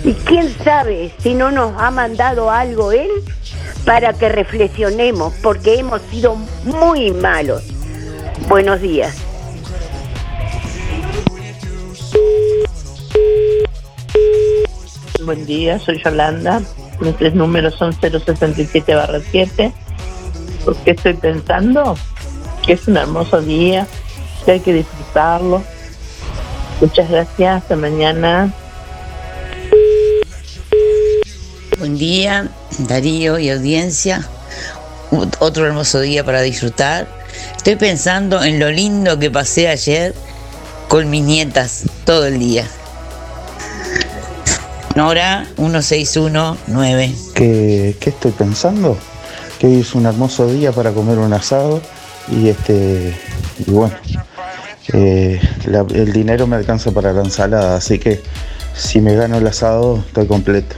[0.04, 3.10] Y quién sabe si no nos ha mandado algo Él
[3.84, 7.64] para que reflexionemos, porque hemos sido muy malos.
[8.48, 9.16] Buenos días.
[15.24, 16.62] Buen día, soy Yolanda.
[17.18, 19.72] Tres números son 067 barra 7.
[20.64, 21.96] Porque estoy pensando
[22.64, 23.86] que es un hermoso día,
[24.44, 25.62] que hay que disfrutarlo.
[26.80, 28.52] Muchas gracias, hasta mañana.
[31.78, 34.26] Buen día, Darío y audiencia.
[35.10, 37.06] Ot- Otro hermoso día para disfrutar.
[37.56, 40.14] Estoy pensando en lo lindo que pasé ayer
[40.88, 42.64] con mis nietas todo el día.
[44.96, 47.14] Nora 1619.
[47.34, 48.96] ¿Qué, qué estoy pensando?
[49.58, 51.80] Que hoy es un hermoso día para comer un asado
[52.30, 53.14] y este
[53.66, 53.94] y bueno,
[54.92, 58.20] eh, el dinero me alcanza para la ensalada, así que
[58.74, 60.76] si me gano el asado estoy completo.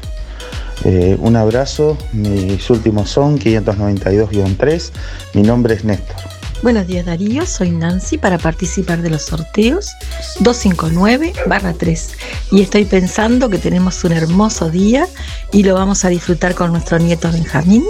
[0.84, 4.90] Eh, un abrazo, mis últimos son 592-3,
[5.34, 6.16] mi nombre es Néstor.
[6.62, 9.94] Buenos días Darío, soy Nancy para participar de los sorteos
[10.40, 12.10] 259-3
[12.50, 15.06] y estoy pensando que tenemos un hermoso día
[15.52, 17.84] y lo vamos a disfrutar con nuestro nieto Benjamín.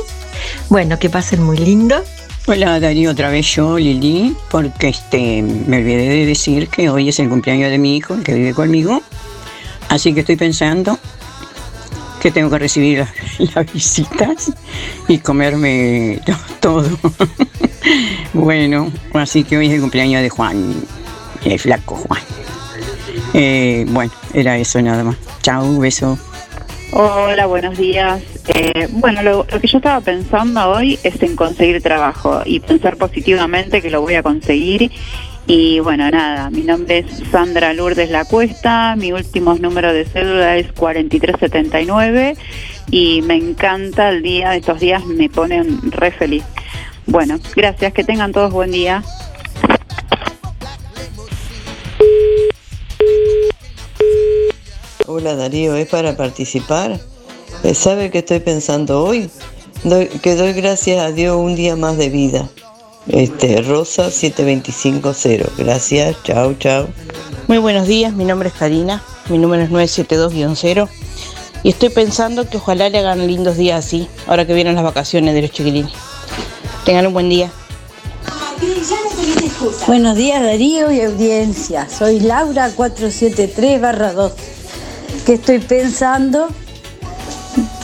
[0.69, 1.97] Bueno, que pasen muy lindo.
[2.47, 7.19] Hola Darío, otra vez yo, Lili, porque este, me olvidé de decir que hoy es
[7.19, 9.03] el cumpleaños de mi hijo, que vive conmigo.
[9.89, 10.97] Así que estoy pensando
[12.23, 13.05] que tengo que recibir
[13.55, 14.53] las, visitas
[15.09, 16.89] y comerme to- todo.
[18.33, 20.75] bueno, así que hoy es el cumpleaños de Juan,
[21.45, 22.23] el flaco Juan.
[23.35, 25.17] Eh, bueno, era eso nada más.
[25.43, 26.19] Chao, beso.
[26.93, 28.21] Hola, buenos días.
[28.49, 32.97] Eh, bueno, lo, lo que yo estaba pensando hoy es en conseguir trabajo y pensar
[32.97, 34.91] positivamente que lo voy a conseguir.
[35.47, 40.57] Y bueno, nada, mi nombre es Sandra Lourdes La Cuesta, mi último número de cédula
[40.57, 42.37] es 4379
[42.91, 46.45] y me encanta el día, estos días me ponen re feliz.
[47.11, 49.03] Bueno, gracias, que tengan todos buen día.
[55.07, 56.99] Hola Darío, ¿es para participar?
[57.65, 59.29] Eh, ¿Sabe qué estoy pensando hoy?
[59.85, 62.49] Doy- que doy gracias a Dios un día más de vida.
[63.09, 65.51] Este, Rosa 7250.
[65.59, 66.87] Gracias, chao, chao.
[67.49, 70.89] Muy buenos días, mi nombre es Karina, mi número es 972-0
[71.65, 75.35] y estoy pensando que ojalá le hagan lindos días así, ahora que vienen las vacaciones
[75.35, 75.93] de los chiquilines.
[76.85, 77.51] Tengan un buen día.
[79.87, 81.89] Buenos días Darío y audiencia.
[81.89, 84.33] Soy Laura 473-2.
[85.27, 86.49] Que estoy pensando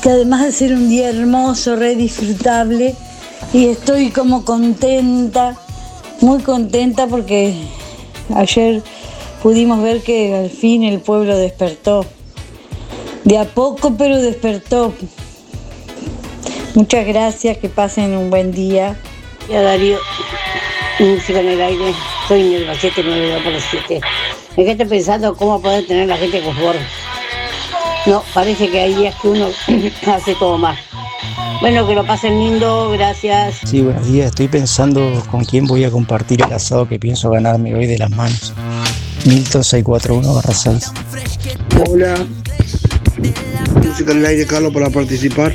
[0.02, 2.94] que además de ser un día hermoso, re disfrutable,
[3.52, 5.56] y estoy como contenta,
[6.20, 7.54] muy contenta porque
[8.34, 8.82] ayer
[9.42, 12.06] pudimos ver que al fin el pueblo despertó.
[13.24, 14.94] De a poco, pero despertó.
[16.76, 18.98] Muchas gracias, que pasen un buen día.
[19.48, 19.96] Ya Darío,
[20.98, 21.94] música en el aire,
[22.28, 23.52] soy en el 792 por
[23.88, 24.00] 7.
[24.58, 26.82] ¿En qué estoy pensando cómo poder tener la gente conforme?
[28.04, 29.48] No, parece que hay días que uno
[30.06, 30.76] hace todo mal.
[31.62, 33.56] Bueno, que lo pasen lindo, gracias.
[33.64, 34.26] Sí, buenos días.
[34.26, 38.10] Estoy pensando con quién voy a compartir el asado que pienso ganarme hoy de las
[38.10, 38.52] manos.
[39.24, 40.92] Milton 641-6.
[41.88, 42.16] Hola.
[43.18, 45.54] Música en el aire, Carlos, para participar.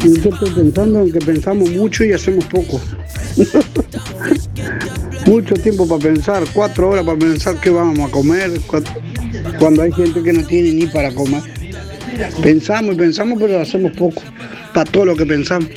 [0.00, 2.80] Yo estoy pensando en que pensamos mucho y hacemos poco.
[5.26, 8.52] mucho tiempo para pensar, cuatro horas para pensar qué vamos a comer,
[9.58, 11.42] cuando hay gente que no tiene ni para comer.
[12.42, 14.22] Pensamos y pensamos, pero hacemos poco,
[14.72, 15.68] para todo lo que pensamos.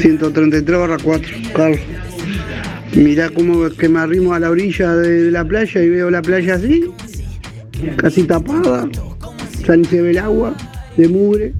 [0.00, 1.80] 133 barra 4, Carlos.
[2.94, 6.54] Mirá cómo que me arrimo a la orilla de la playa y veo la playa
[6.54, 6.84] así,
[7.96, 8.88] casi tapada,
[9.66, 10.54] ya ni se ve el agua,
[10.96, 11.54] de mugre,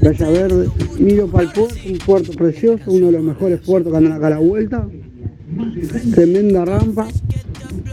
[0.00, 0.68] playa verde.
[0.98, 4.26] Miro para el puerto, un puerto precioso, uno de los mejores puertos que andan acá
[4.28, 4.88] a la vuelta.
[6.14, 7.08] Tremenda rampa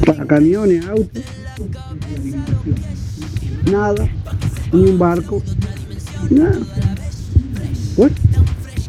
[0.05, 1.23] para camiones, autos.
[3.71, 4.09] Nada,
[4.71, 5.41] ni un barco,
[6.29, 6.59] nada.
[7.95, 8.15] Bueno,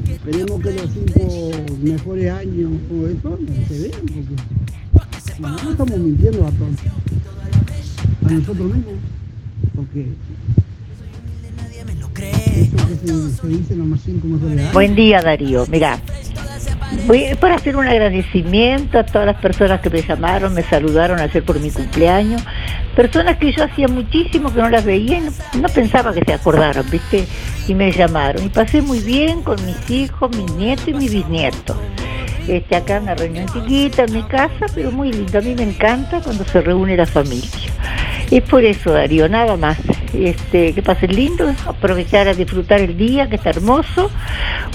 [0.06, 1.50] esperemos que los cinco
[1.82, 3.38] mejores años o eso
[3.68, 4.00] se vean,
[4.92, 6.70] porque no estamos mintiendo a todos.
[8.26, 9.17] A nosotros mismos.
[9.74, 10.06] Porque.
[14.72, 16.00] Buen día Darío, mira,
[17.06, 21.44] voy para hacer un agradecimiento a todas las personas que me llamaron, me saludaron ayer
[21.44, 22.42] por mi cumpleaños,
[22.96, 26.84] personas que yo hacía muchísimo que no las veía y no, pensaba que se acordaran,
[26.90, 27.26] ¿viste?
[27.68, 31.76] Y me llamaron y pasé muy bien con mis hijos, mis nietos y mis bisnietos.
[32.48, 35.38] Este, acá una reunión chiquita en mi casa, pero muy lindo.
[35.38, 37.50] A mí me encanta cuando se reúne la familia.
[38.30, 39.78] Es por eso, Darío, nada más.
[40.12, 44.10] Este, que pasen lindo, aprovechar a disfrutar el día, que está hermoso.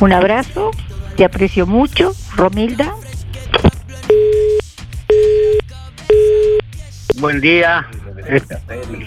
[0.01, 0.71] Un abrazo,
[1.15, 2.93] te aprecio mucho, Romilda.
[7.19, 7.85] Buen día,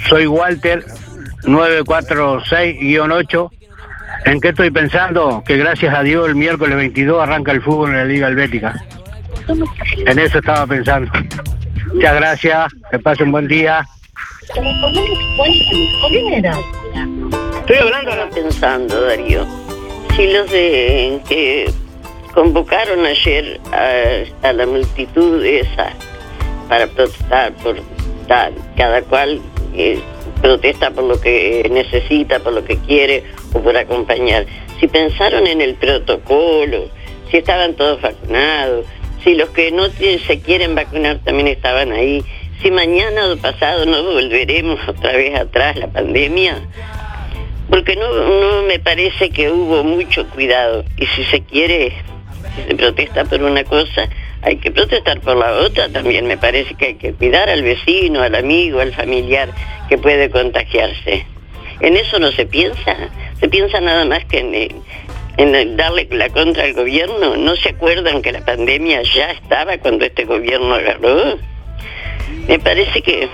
[0.09, 0.85] soy Walter
[1.43, 3.51] 946-8.
[4.27, 5.43] ¿En qué estoy pensando?
[5.45, 8.75] Que gracias a Dios el miércoles 22 arranca el fútbol en la Liga Helvética.
[10.07, 11.11] En eso estaba pensando.
[11.93, 13.87] Muchas gracias, que pasen buen día.
[17.61, 19.47] Estoy hablando pensando, Darío.
[20.15, 21.71] Si los de que
[22.33, 25.93] convocaron ayer a, a la multitud esa
[26.69, 27.77] para protestar por
[28.29, 29.41] tal, cada cual
[29.75, 30.01] eh,
[30.41, 34.47] protesta por lo que necesita, por lo que quiere o por acompañar.
[34.81, 36.89] Si pensaron en el protocolo,
[37.31, 38.87] si estaban todos vacunados,
[39.25, 42.25] si los que no se quieren vacunar también estaban ahí,
[42.63, 46.61] si mañana o pasado no volveremos otra vez atrás la pandemia,
[47.69, 50.85] porque no, no me parece que hubo mucho cuidado.
[50.97, 51.93] Y si se quiere,
[52.55, 54.09] si se protesta por una cosa,
[54.43, 56.27] hay que protestar por la otra también.
[56.27, 59.49] Me parece que hay que cuidar al vecino, al amigo, al familiar
[59.89, 61.27] que puede contagiarse.
[61.81, 62.97] En eso no se piensa.
[63.41, 64.69] Se piensa nada más que en, eh,
[65.37, 67.37] en darle la contra al gobierno.
[67.37, 71.39] ¿No se acuerdan que la pandemia ya estaba cuando este gobierno agarró?
[72.49, 73.29] Me parece que,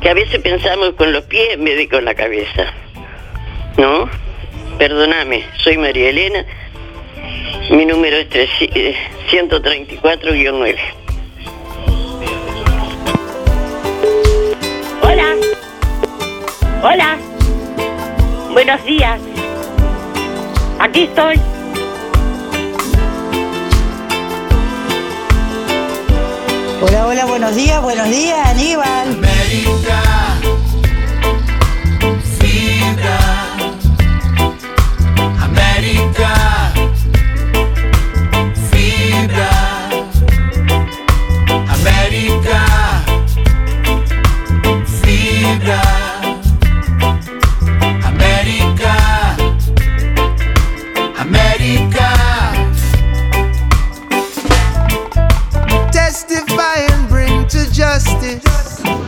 [0.00, 2.72] que a veces pensamos con los pies en vez de con la cabeza.
[3.76, 4.08] ¿No?
[4.78, 6.44] Perdóname, soy María Elena.
[7.70, 8.96] Mi número es treci- eh,
[9.30, 10.76] 134-9.
[15.02, 15.34] Hola.
[16.82, 17.18] Hola.
[18.52, 19.20] Buenos días.
[20.78, 21.38] Aquí estoy.
[26.88, 29.37] Hola, hola, buenos días, buenos días, Aníbal.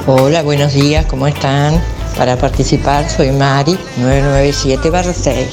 [0.07, 1.79] Hola, buenos días, ¿cómo están?
[2.17, 5.47] Para participar soy Mari, 997-6.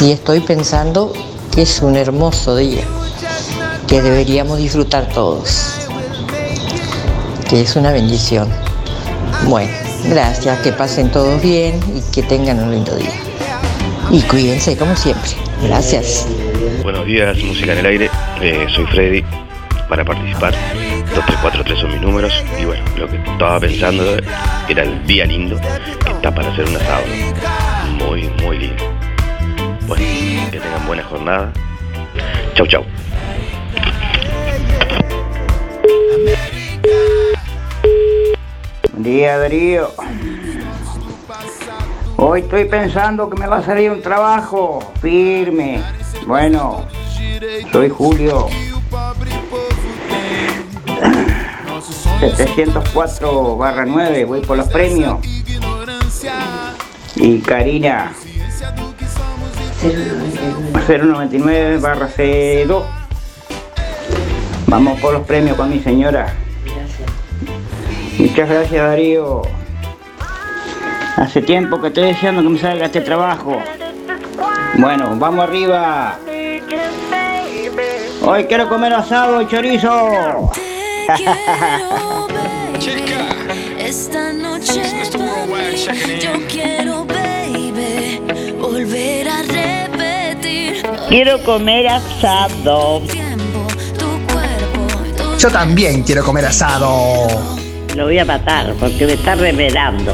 [0.00, 1.14] Y estoy pensando
[1.54, 2.82] que es un hermoso día,
[3.86, 5.88] que deberíamos disfrutar todos,
[7.48, 8.48] que es una bendición.
[9.46, 9.72] Bueno,
[10.04, 13.14] gracias, que pasen todos bien y que tengan un lindo día.
[14.10, 15.30] Y cuídense como siempre.
[15.62, 16.26] Gracias.
[16.82, 18.10] Buenos días, música en el aire.
[18.42, 19.47] Eh, soy Freddy.
[19.88, 20.52] Para participar,
[21.14, 22.44] 2343 son mis números.
[22.60, 24.04] Y bueno, lo que estaba pensando
[24.68, 25.58] era el día lindo
[26.04, 27.04] que está para hacer un asado.
[27.98, 28.84] Muy, muy lindo.
[29.86, 30.04] Bueno,
[30.50, 31.52] que tengan buena jornada.
[32.54, 32.84] Chau, chau.
[38.98, 39.90] Día, Darío.
[42.16, 45.80] Hoy estoy pensando que me va a salir un trabajo firme.
[46.26, 46.84] Bueno,
[47.72, 48.48] soy Julio.
[52.20, 55.18] 704 barra 9, voy por los premios.
[57.14, 58.12] Y Karina.
[60.88, 62.82] 099 barra C2.
[64.66, 66.34] Vamos por los premios con mi señora.
[68.18, 69.42] Muchas gracias Darío.
[71.16, 73.62] Hace tiempo que estoy deseando que me salga este trabajo.
[74.76, 76.18] Bueno, vamos arriba.
[78.22, 80.50] Hoy quiero comer asado y chorizo.
[83.78, 84.82] Esta noche
[86.20, 88.20] yo quiero, baby,
[88.60, 90.82] volver a repetir.
[91.08, 93.00] Quiero comer asado.
[95.38, 97.26] Yo también quiero comer asado.
[97.96, 100.12] Lo voy a matar porque me está revelando.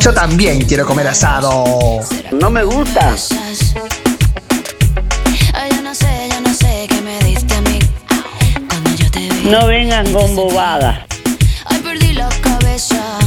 [0.00, 2.00] Yo también quiero comer asado.
[2.32, 3.14] No me gusta.
[9.44, 11.00] No vengan con bobadas.
[11.64, 13.18] Ay, perdí la cabeza.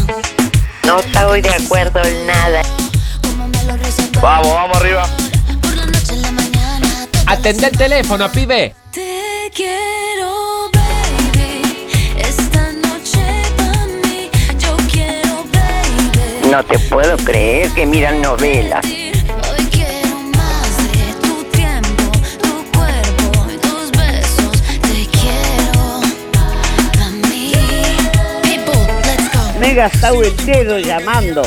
[0.85, 2.61] No estoy de acuerdo en nada.
[4.21, 5.07] Vamos, vamos arriba.
[7.25, 8.75] Atende el teléfono, pibe.
[8.91, 11.87] Te quiero, baby.
[12.17, 13.21] Esta noche
[14.03, 14.29] mí.
[14.59, 16.51] Yo quiero, baby.
[16.51, 18.85] No te puedo creer que miran novelas.
[29.73, 31.41] He gastado el dedo llamando.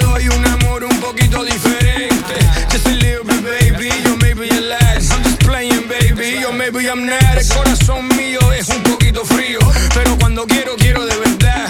[0.00, 2.34] doy un amor un poquito diferente.
[2.70, 3.90] Just a little bit, baby.
[4.04, 5.12] Yo maybe you last.
[5.12, 6.40] I'm just playing, baby.
[6.40, 7.38] Yo maybe I'm not.
[7.38, 9.58] El corazón mío es un poquito frío.
[9.94, 11.66] Pero cuando quiero, quiero de verdad.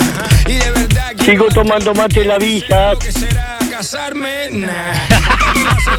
[0.46, 2.96] Y de verdad Sigo tomando mate en la villa.
[2.98, 4.50] que será casarme.
[4.50, 4.68] Nah.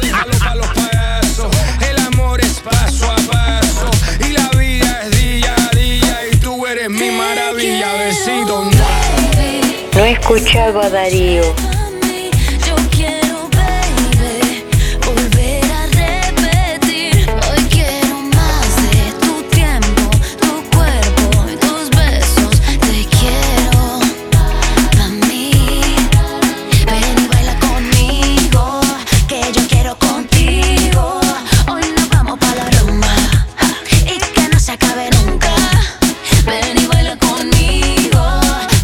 [0.02, 1.56] Déjalo los payasos.
[1.88, 3.90] El amor es paso a paso.
[4.20, 6.18] Y la vida es día a día.
[6.30, 7.92] Y tú eres mi maravilla.
[7.94, 8.71] Besito.
[10.02, 11.71] No escuchaba a Darío.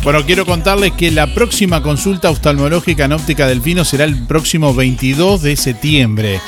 [0.09, 5.43] Bueno, quiero contarles que la próxima consulta oftalmológica en óptica Delfino será el próximo 22
[5.43, 6.41] de septiembre.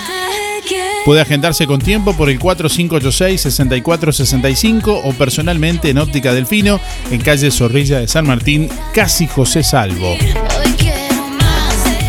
[1.05, 6.81] Puede agendarse con tiempo por el 4586-6465 o personalmente en óptica Delfino
[7.11, 10.17] en calle Zorrilla de San Martín, casi José Salvo.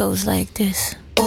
[0.00, 0.96] Goes like this.
[1.18, 1.26] Un,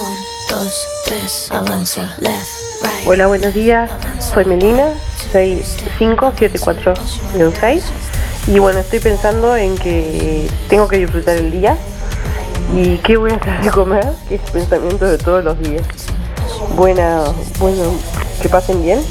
[0.50, 0.74] dos,
[1.06, 2.50] tres, avanza, left,
[2.82, 3.08] right.
[3.08, 3.92] Hola, buenos días.
[4.20, 4.96] Soy Melina,
[5.32, 7.84] 657416.
[8.48, 11.78] Y bueno, estoy pensando en que tengo que disfrutar el día.
[12.76, 14.08] ¿Y qué voy a hacer de comer?
[14.28, 15.86] Que es pensamiento de todos los días.
[16.76, 17.26] Buena,
[17.60, 17.94] bueno,
[18.42, 19.04] que pasen bien.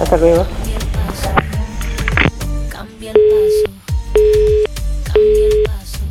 [0.00, 0.46] Hasta luego.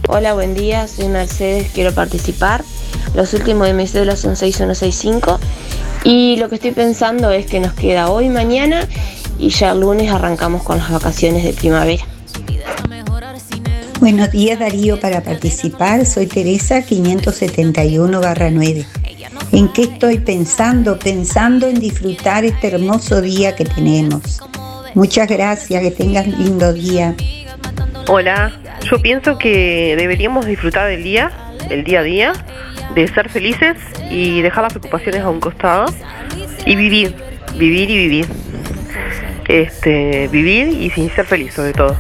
[0.09, 2.65] Hola, buen día, soy Mercedes, quiero participar.
[3.17, 5.39] Los últimos de mi cédula son 6165
[6.03, 8.87] y lo que estoy pensando es que nos queda hoy, mañana
[9.39, 12.03] y ya el lunes arrancamos con las vacaciones de primavera.
[13.99, 18.85] Buenos días Darío, para participar soy Teresa 571-9.
[19.51, 20.99] ¿En qué estoy pensando?
[20.99, 24.39] Pensando en disfrutar este hermoso día que tenemos.
[24.93, 27.15] Muchas gracias, que tengas lindo día.
[28.07, 28.53] Hola,
[28.83, 31.31] yo pienso que deberíamos disfrutar del día,
[31.69, 32.33] el día a día,
[32.95, 33.77] de ser felices
[34.09, 35.85] y dejar las preocupaciones a un costado
[36.65, 37.15] y vivir,
[37.55, 38.27] vivir y vivir.
[39.47, 41.95] Este, vivir y sin ser feliz sobre todo.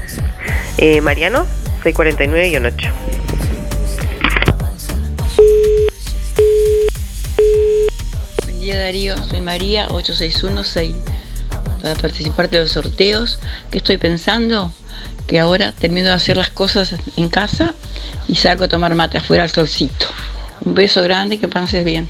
[0.77, 1.45] Eh, Mariano,
[1.83, 2.91] 649-8.
[8.43, 10.95] Buen día Darío, soy María 8616.
[11.81, 13.39] Para participar de los sorteos,
[13.71, 14.73] ¿qué estoy pensando?
[15.27, 17.75] Que ahora termino de hacer las cosas en casa
[18.27, 20.07] y salgo a tomar mate afuera al solcito.
[20.61, 22.07] Un beso grande y que pases bien.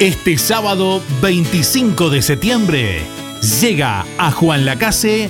[0.00, 3.02] Este sábado 25 de septiembre
[3.60, 5.28] llega a Juan Lacase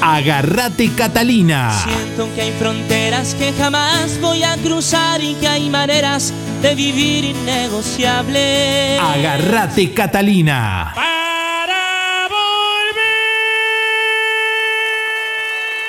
[0.00, 1.72] Agarrate Catalina.
[1.82, 6.32] Siento que hay fronteras que jamás voy a cruzar y que hay maneras
[6.62, 9.00] de vivir innegociables.
[9.00, 10.94] Agarrate Catalina.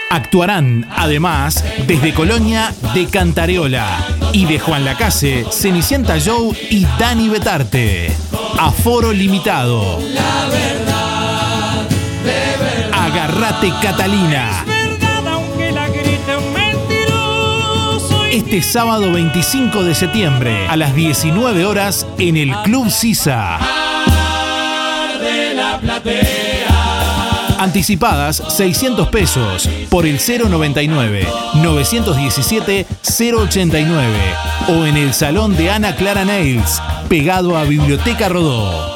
[0.10, 8.12] Actuarán, además, desde Colonia de Cantareola y de Juan Lacase, Cenicienta Joe y Dani Betarte.
[8.58, 10.00] Aforo limitado.
[13.18, 14.64] Agarrate Catalina.
[18.32, 23.58] Este sábado 25 de septiembre a las 19 horas en el Club Sisa.
[27.58, 34.18] Anticipadas 600 pesos por el 099 917 089
[34.68, 38.96] o en el salón de Ana Clara Nails, pegado a Biblioteca Rodó.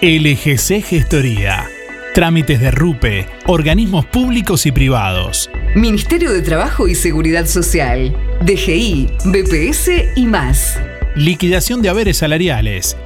[0.00, 1.75] LGC Gestoría.
[2.16, 5.50] Trámites de RUPE, organismos públicos y privados.
[5.74, 10.80] Ministerio de Trabajo y Seguridad Social, DGI, BPS y más.
[11.14, 12.96] Liquidación de haberes salariales,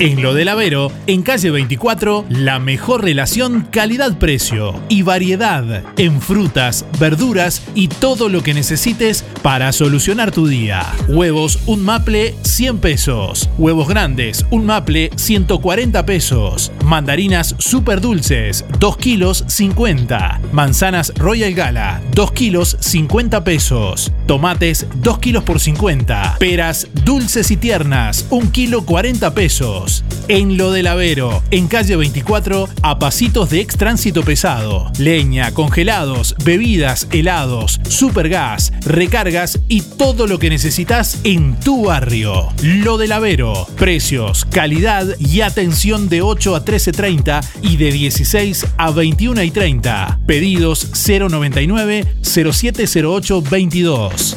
[0.00, 6.86] En lo del Avero, en calle 24, la mejor relación calidad-precio y variedad en frutas,
[6.98, 10.86] verduras y todo lo que necesites para solucionar tu día.
[11.06, 13.50] Huevos, un maple, 100 pesos.
[13.58, 16.72] Huevos grandes, un maple, 140 pesos.
[16.82, 20.40] Mandarinas super dulces, 2 kilos, 50.
[20.52, 24.10] Manzanas Royal Gala, 2 kilos, 50 pesos.
[24.26, 26.36] Tomates, 2 kilos por 50.
[26.38, 29.89] Peras dulces y tiernas, 1 kilo, 40 pesos.
[30.28, 34.90] En lo del Avero, en calle 24, a pasitos de ex tránsito pesado.
[34.98, 42.48] Leña, congelados, bebidas, helados, supergas, recargas y todo lo que necesitas en tu barrio.
[42.62, 48.90] Lo del Avero, precios, calidad y atención de 8 a 13.30 y de 16 a
[48.90, 50.20] 21 y 30.
[50.26, 54.36] Pedidos 099 0708 22.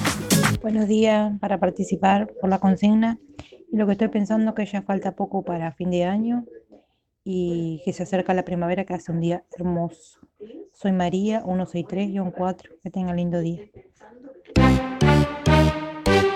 [0.61, 3.19] Buenos días para participar por la consigna.
[3.73, 6.45] Lo que estoy pensando es que ya falta poco para fin de año
[7.23, 10.19] y que se acerca la primavera que hace un día hermoso.
[10.73, 12.69] Soy María, 163-4.
[12.83, 13.63] Que tenga lindo día.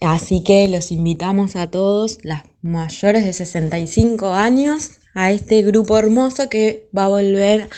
[0.00, 6.48] Así que los invitamos a todos, las mayores de 65 años, a este grupo hermoso
[6.48, 7.68] que va a volver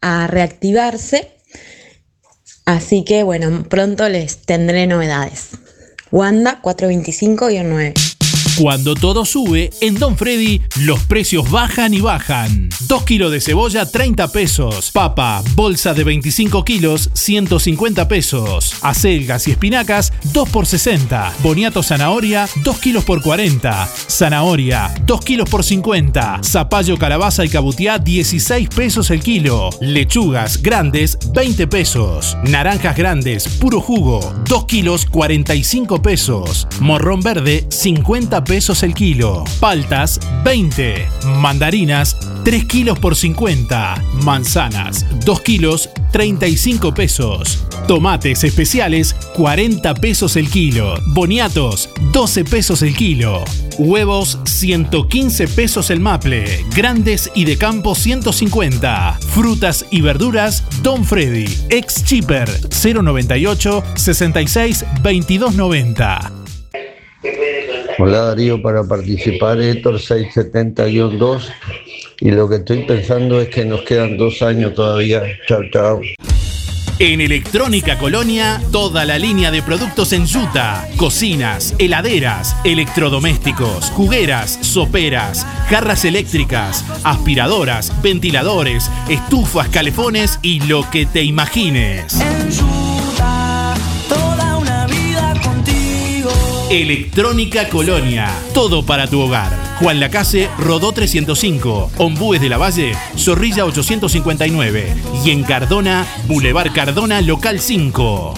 [0.00, 1.32] a reactivarse.
[2.64, 5.50] Así que bueno, pronto les tendré novedades.
[6.10, 8.11] Wanda 425-9.
[8.56, 12.68] Cuando todo sube, en Don Freddy los precios bajan y bajan.
[12.86, 14.90] 2 kilos de cebolla, 30 pesos.
[14.90, 18.74] Papa, bolsa de 25 kilos, 150 pesos.
[18.82, 21.32] Acelgas y espinacas, 2 por 60.
[21.42, 23.88] Boniato zanahoria, 2 kilos por 40.
[24.08, 26.40] Zanahoria, 2 kilos por 50.
[26.44, 29.70] Zapallo, calabaza y cabutiá, 16 pesos el kilo.
[29.80, 32.36] Lechugas grandes, 20 pesos.
[32.44, 36.68] Naranjas grandes, puro jugo, 2 kilos, 45 pesos.
[36.80, 38.41] Morrón verde, 50 pesos
[38.82, 39.44] el kilo.
[39.60, 41.08] Paltas, 20.
[41.38, 44.02] Mandarinas, 3 kilos por 50.
[44.24, 47.64] Manzanas, 2 kilos, 35 pesos.
[47.86, 50.94] Tomates especiales, 40 pesos el kilo.
[51.08, 53.44] Boniatos, 12 pesos el kilo.
[53.78, 56.64] Huevos, 115 pesos el maple.
[56.74, 59.18] Grandes y de campo, 150.
[59.28, 61.46] Frutas y verduras, Don Freddy.
[61.70, 66.41] Ex Cheaper, 098 66 2290.
[68.04, 71.52] Hola Darío, para participar Héctor 670-2
[72.18, 75.22] y lo que estoy pensando es que nos quedan dos años todavía.
[75.46, 76.00] Chao, chao.
[76.98, 85.46] En Electrónica Colonia, toda la línea de productos en yuta, cocinas, heladeras, electrodomésticos, jugueras, soperas,
[85.68, 92.18] jarras eléctricas, aspiradoras, ventiladores, estufas, calefones y lo que te imagines.
[92.18, 92.81] Toda
[96.72, 99.52] Electrónica Colonia, todo para tu hogar.
[99.78, 107.20] Juan Lacase, Rodó 305, Ombúes de la Valle, Zorrilla 859 y en Cardona, Boulevard Cardona,
[107.20, 108.32] local 5.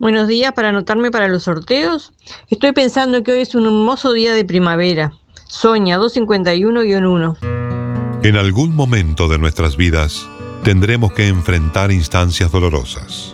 [0.00, 2.12] Buenos días para anotarme para los sorteos.
[2.50, 5.12] Estoy pensando que hoy es un hermoso día de primavera.
[5.46, 7.38] Soña 251-1.
[8.24, 10.26] En algún momento de nuestras vidas
[10.64, 13.33] tendremos que enfrentar instancias dolorosas.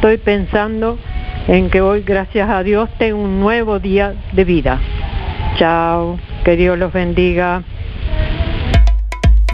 [0.00, 0.98] Estoy pensando
[1.46, 4.80] en que hoy, gracias a Dios, tengo un nuevo día de vida.
[5.56, 7.62] Chao, que Dios los bendiga.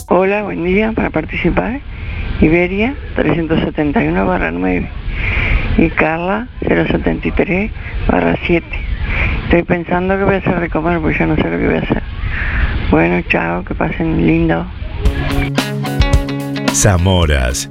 [0.09, 1.83] Hola, buen día para participar.
[2.41, 4.89] Iberia 371 barra 9
[5.77, 7.71] y Carla 073
[8.11, 8.67] barra 7.
[9.45, 11.77] Estoy pensando que voy a hacer de comer porque ya no sé lo que voy
[11.77, 12.03] a hacer.
[12.91, 14.67] Bueno, chao, que pasen lindo.
[16.73, 17.71] Zamoras,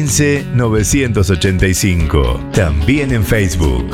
[0.00, 2.40] 985.
[2.52, 3.90] También en Facebook.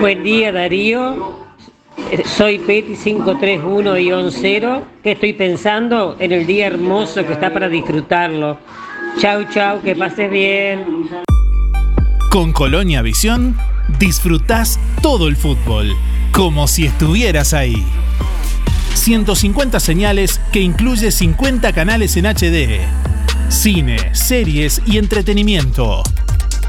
[0.00, 1.38] Buen día Darío,
[2.10, 8.56] Eh, soy Peti 531-0, que estoy pensando en el día hermoso que está para disfrutarlo.
[9.20, 11.08] Chau, chau, que pases bien.
[12.30, 13.56] Con Colonia Visión
[13.98, 15.94] disfrutás todo el fútbol,
[16.32, 17.84] como si estuvieras ahí.
[18.94, 22.80] 150 señales que incluye 50 canales en HD.
[23.50, 26.02] Cine, series y entretenimiento.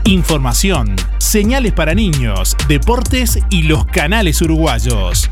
[0.03, 5.30] Información, señales para niños, deportes y los canales uruguayos.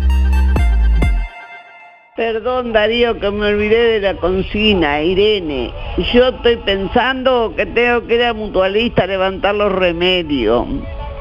[2.15, 5.71] Perdón Darío que me olvidé de la consigna, Irene.
[6.11, 10.65] Yo estoy pensando que tengo que ir a mutualista a levantar los remedios.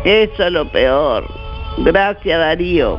[0.05, 1.27] Eso es lo peor.
[1.79, 2.99] Gracias Darío.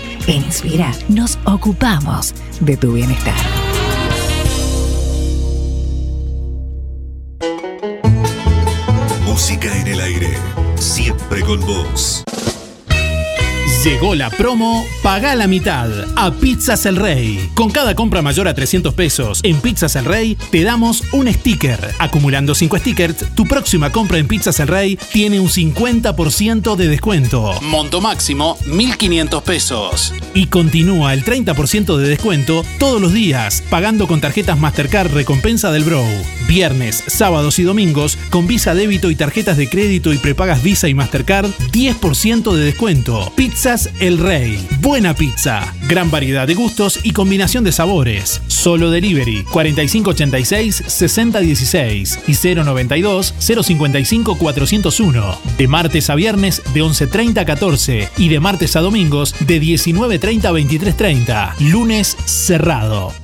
[0.27, 3.35] En Inspira nos ocupamos de tu bienestar.
[9.25, 10.37] Música en el aire,
[10.77, 12.23] siempre con vos.
[13.83, 17.49] Llegó la promo Paga la mitad a Pizzas El Rey.
[17.55, 21.79] Con cada compra mayor a 300 pesos en Pizzas El Rey, te damos un sticker.
[21.97, 27.59] Acumulando 5 stickers, tu próxima compra en Pizzas El Rey tiene un 50% de descuento.
[27.63, 30.13] Monto máximo 1.500 pesos.
[30.35, 35.85] Y continúa el 30% de descuento todos los días, pagando con tarjetas Mastercard Recompensa del
[35.85, 36.05] Bro.
[36.47, 40.93] Viernes, sábados y domingos, con Visa Débito y tarjetas de crédito y prepagas Visa y
[40.93, 43.31] Mastercard, 10% de descuento.
[43.71, 44.67] El Rey.
[44.81, 45.73] Buena pizza.
[45.87, 48.41] Gran variedad de gustos y combinación de sabores.
[48.47, 55.39] Solo delivery 4586 6016 y 092 055 401.
[55.57, 60.45] De martes a viernes de 11.30 a 14 y de martes a domingos de 19.30
[60.45, 61.71] a 23.30.
[61.71, 63.20] Lunes cerrado.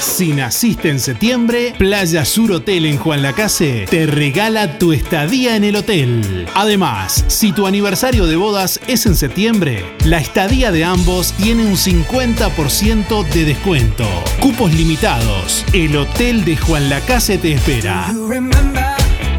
[0.00, 5.64] Si naciste en septiembre, Playa Sur Hotel en Juan Lacase te regala tu estadía en
[5.64, 6.46] el hotel.
[6.54, 11.76] Además, si tu aniversario de bodas es en septiembre, la estadía de ambos tiene un
[11.76, 14.06] 50% de descuento.
[14.40, 15.66] Cupos limitados.
[15.74, 18.10] El Hotel de Juan Lacase te espera.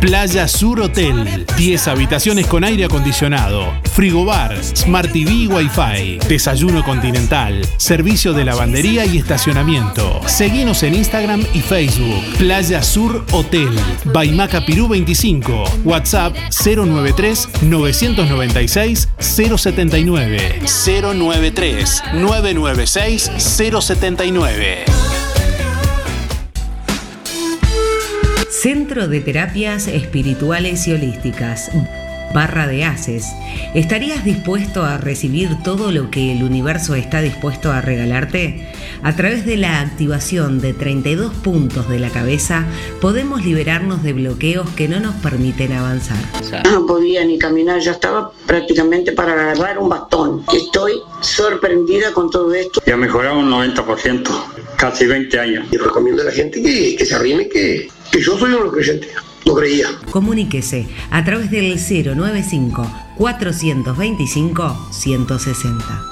[0.01, 1.45] Playa Sur Hotel.
[1.57, 9.05] 10 habitaciones con aire acondicionado, frigobar, Smart TV y Wi-Fi, desayuno continental, servicio de lavandería
[9.05, 10.19] y estacionamiento.
[10.25, 12.23] Seguinos en Instagram y Facebook.
[12.39, 13.69] Playa Sur Hotel.
[14.05, 15.65] Baimaca Pirú 25.
[15.83, 20.61] WhatsApp 093 996 079.
[20.65, 25.20] 093 996 079.
[28.61, 31.71] Centro de Terapias Espirituales y Holísticas.
[32.31, 33.25] Barra de Haces.
[33.73, 38.71] ¿Estarías dispuesto a recibir todo lo que el universo está dispuesto a regalarte?
[39.01, 42.67] A través de la activación de 32 puntos de la cabeza,
[43.01, 46.19] podemos liberarnos de bloqueos que no nos permiten avanzar.
[46.71, 50.45] No podía ni caminar, ya estaba prácticamente para agarrar un bastón.
[50.53, 52.79] Estoy sorprendida con todo esto.
[52.85, 54.29] Ya mejorado un 90%,
[54.81, 55.67] casi 20 años.
[55.71, 59.07] Y recomiendo a la gente que, que se arrime, que, que yo soy uno creyente.
[59.45, 59.87] No creía.
[60.11, 66.11] Comuníquese a través del 095 425 160.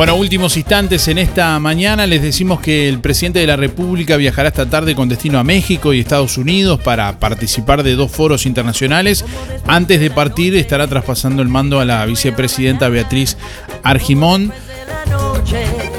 [0.00, 4.48] Bueno, últimos instantes en esta mañana les decimos que el presidente de la República viajará
[4.48, 9.26] esta tarde con destino a México y Estados Unidos para participar de dos foros internacionales.
[9.66, 13.36] Antes de partir estará traspasando el mando a la vicepresidenta Beatriz
[13.82, 14.54] Argimón.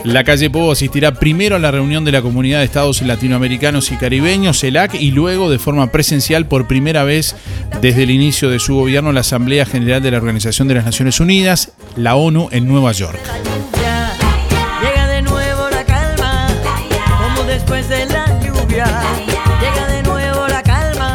[0.04, 3.98] La calle Povo asistirá primero a la reunión de la Comunidad de Estados Latinoamericanos y
[3.98, 7.36] Caribeños, CELAC, y luego de forma presencial por primera vez
[7.84, 11.20] desde el inicio de su gobierno la Asamblea General de la Organización de las Naciones
[11.20, 13.20] Unidas, la ONU, en Nueva York.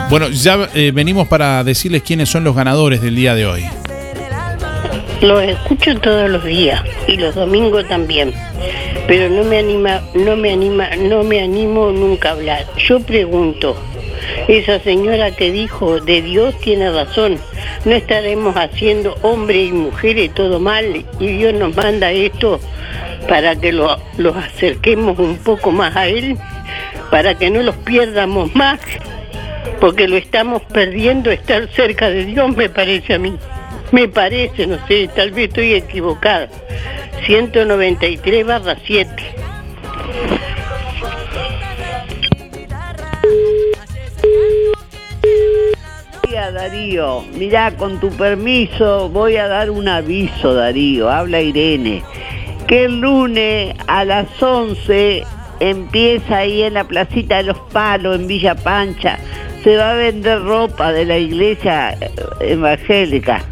[0.09, 3.65] Bueno, ya eh, venimos para decirles quiénes son los ganadores del día de hoy.
[5.21, 8.33] Los escucho todos los días y los domingos también,
[9.09, 12.67] pero no me anima, no me anima, no me animo nunca a hablar.
[12.77, 13.77] Yo pregunto,
[14.47, 17.39] esa señora que dijo de Dios tiene razón,
[17.85, 22.61] no estaremos haciendo hombres y mujeres todo mal y Dios nos manda esto
[23.29, 26.37] para que lo- los acerquemos un poco más a Él,
[27.11, 28.79] para que no los pierdamos más,
[29.81, 33.37] porque lo estamos perdiendo estar cerca de Dios, me parece a mí.
[33.93, 36.49] Me parece, no sé, tal vez estoy equivocada.
[37.25, 39.09] 193 barra 7.
[46.29, 52.03] Día, Darío, mirá, con tu permiso voy a dar un aviso, Darío, habla Irene,
[52.67, 55.25] que el lunes a las 11
[55.61, 59.19] empieza ahí en la placita de los palos, en Villa Pancha,
[59.67, 63.43] se va a vender ropa de la iglesia eh, evangélica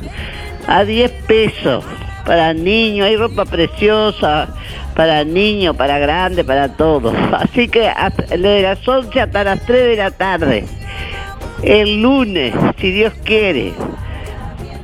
[0.69, 1.85] a 10 pesos
[2.25, 4.47] para niños, hay ropa preciosa,
[4.95, 7.13] para niños, para grandes, para todos.
[7.33, 7.91] Así que
[8.31, 10.65] de las 11 hasta las 3 de la tarde,
[11.65, 13.73] el lunes, si Dios quiere,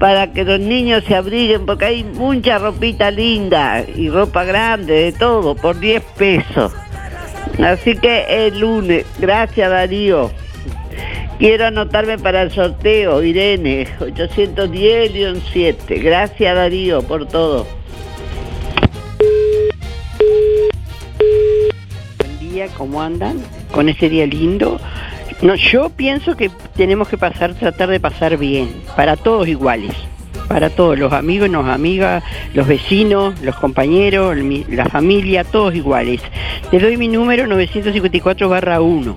[0.01, 5.13] para que los niños se abriguen, porque hay mucha ropita linda y ropa grande, de
[5.13, 6.73] todo, por 10 pesos.
[7.63, 10.33] Así que el lunes, gracias Darío.
[11.41, 16.03] Quiero anotarme para el sorteo, Irene, 810-7.
[16.03, 17.67] Gracias Darío por todo.
[22.19, 23.39] Buen día, ¿cómo andan?
[23.73, 24.79] Con ese día lindo.
[25.41, 29.95] No, yo pienso que tenemos que pasar, tratar de pasar bien, para todos iguales,
[30.51, 32.25] para todos, los amigos, las amigas,
[32.55, 34.37] los vecinos, los compañeros,
[34.69, 36.21] la familia, todos iguales.
[36.73, 39.17] Te doy mi número 954 barra 1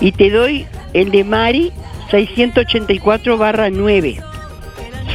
[0.00, 1.72] y te doy el de Mari
[2.12, 4.20] 684 barra 9.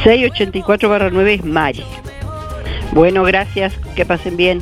[0.04, 1.84] 684 barra 9 es Mari.
[2.92, 4.60] Bueno, gracias, que pasen bien.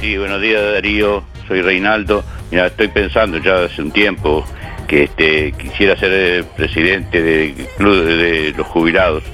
[0.00, 2.24] Sí, buenos días Darío, soy Reinaldo.
[2.50, 4.42] Mira, estoy pensando ya hace un tiempo
[4.92, 9.24] que este, quisiera ser eh, presidente del Club de, los Jubilados,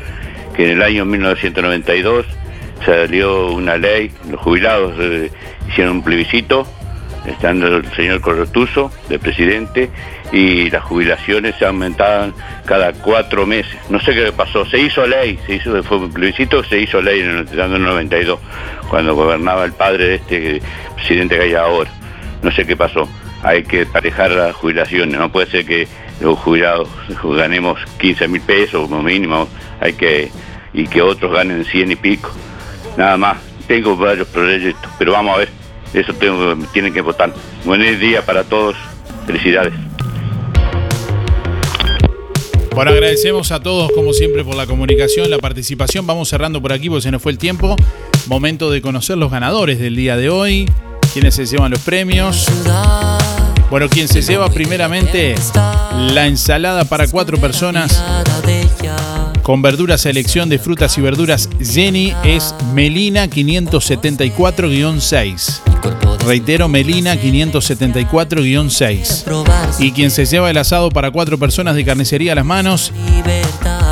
[0.55, 2.27] que en el año 1992
[2.87, 5.33] salió una ley, los jubilados eh,
[5.69, 6.65] hicieron un plebiscito,
[7.27, 9.91] estando el señor Corrotuso de presidente,
[10.31, 13.77] y las jubilaciones se aumentaban cada cuatro meses.
[13.91, 17.19] No sé qué pasó, se hizo ley, se hizo, fue un plebiscito, se hizo ley
[17.19, 18.39] en el año 92,
[18.89, 20.63] cuando gobernaba el padre de este
[20.95, 21.91] presidente que hay ahora.
[22.45, 23.09] No sé qué pasó.
[23.43, 25.87] Hay que parejar las jubilaciones, no puede ser que
[26.21, 26.89] los jubilados
[27.23, 29.49] ganemos 15 mil pesos como mínimo,
[29.81, 30.31] hay que,
[30.73, 32.31] y que otros ganen 100 y pico.
[32.97, 33.39] Nada más,
[33.69, 35.49] tengo varios proyectos, pero vamos a ver,
[35.95, 37.33] eso tengo, tienen que votar.
[37.65, 38.77] Buen día para todos,
[39.27, 39.75] felicidades.
[42.75, 46.07] Bueno, agradecemos a todos, como siempre, por la comunicación, la participación.
[46.07, 47.75] Vamos cerrando por aquí porque se nos fue el tiempo.
[48.29, 50.67] Momento de conocer los ganadores del día de hoy.
[51.13, 52.47] Quienes se llevan los premios.
[53.71, 55.35] Bueno, quien se lleva primeramente
[56.13, 58.03] la ensalada para cuatro personas
[59.49, 65.61] con verdura selección de frutas y verduras Jenny es Melina 574-6.
[66.27, 69.77] Reitero, Melina 574-6.
[69.79, 72.93] Y quien se lleva el asado para cuatro personas de carnicería a las manos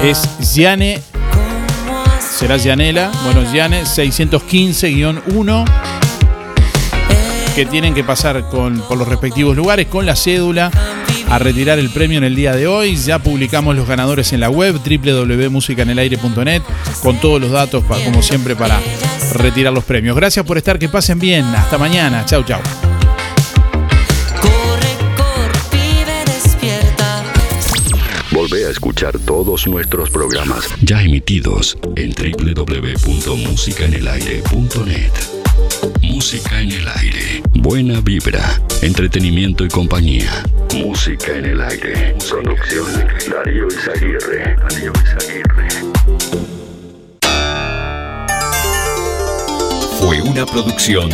[0.03, 1.01] es Yane.
[2.21, 3.11] Será Yanela.
[3.25, 5.95] Bueno, Yane 615-1
[7.57, 10.70] que tienen que pasar con, por los respectivos lugares con la cédula
[11.31, 12.97] a retirar el premio en el día de hoy.
[12.97, 16.62] Ya publicamos los ganadores en la web www.musicanelaire.net
[17.03, 18.78] con todos los datos, pa- como siempre, para
[19.33, 20.15] retirar los premios.
[20.15, 21.47] Gracias por estar, que pasen bien.
[21.47, 22.27] Hasta mañana.
[22.27, 22.61] Chau, chau.
[28.33, 35.12] Volvé a escuchar todos nuestros programas ya emitidos en www.musicaenelaire.net.
[36.03, 37.43] Música en el aire.
[37.69, 40.31] Buena vibra, entretenimiento y compañía.
[40.73, 42.15] Música en el aire.
[42.31, 42.87] Producción
[43.29, 44.57] Darío Izaguirre.
[44.57, 45.69] Darío Izaguirre.
[49.99, 51.11] Fue una producción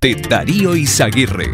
[0.00, 1.48] de Darío Izaguirre.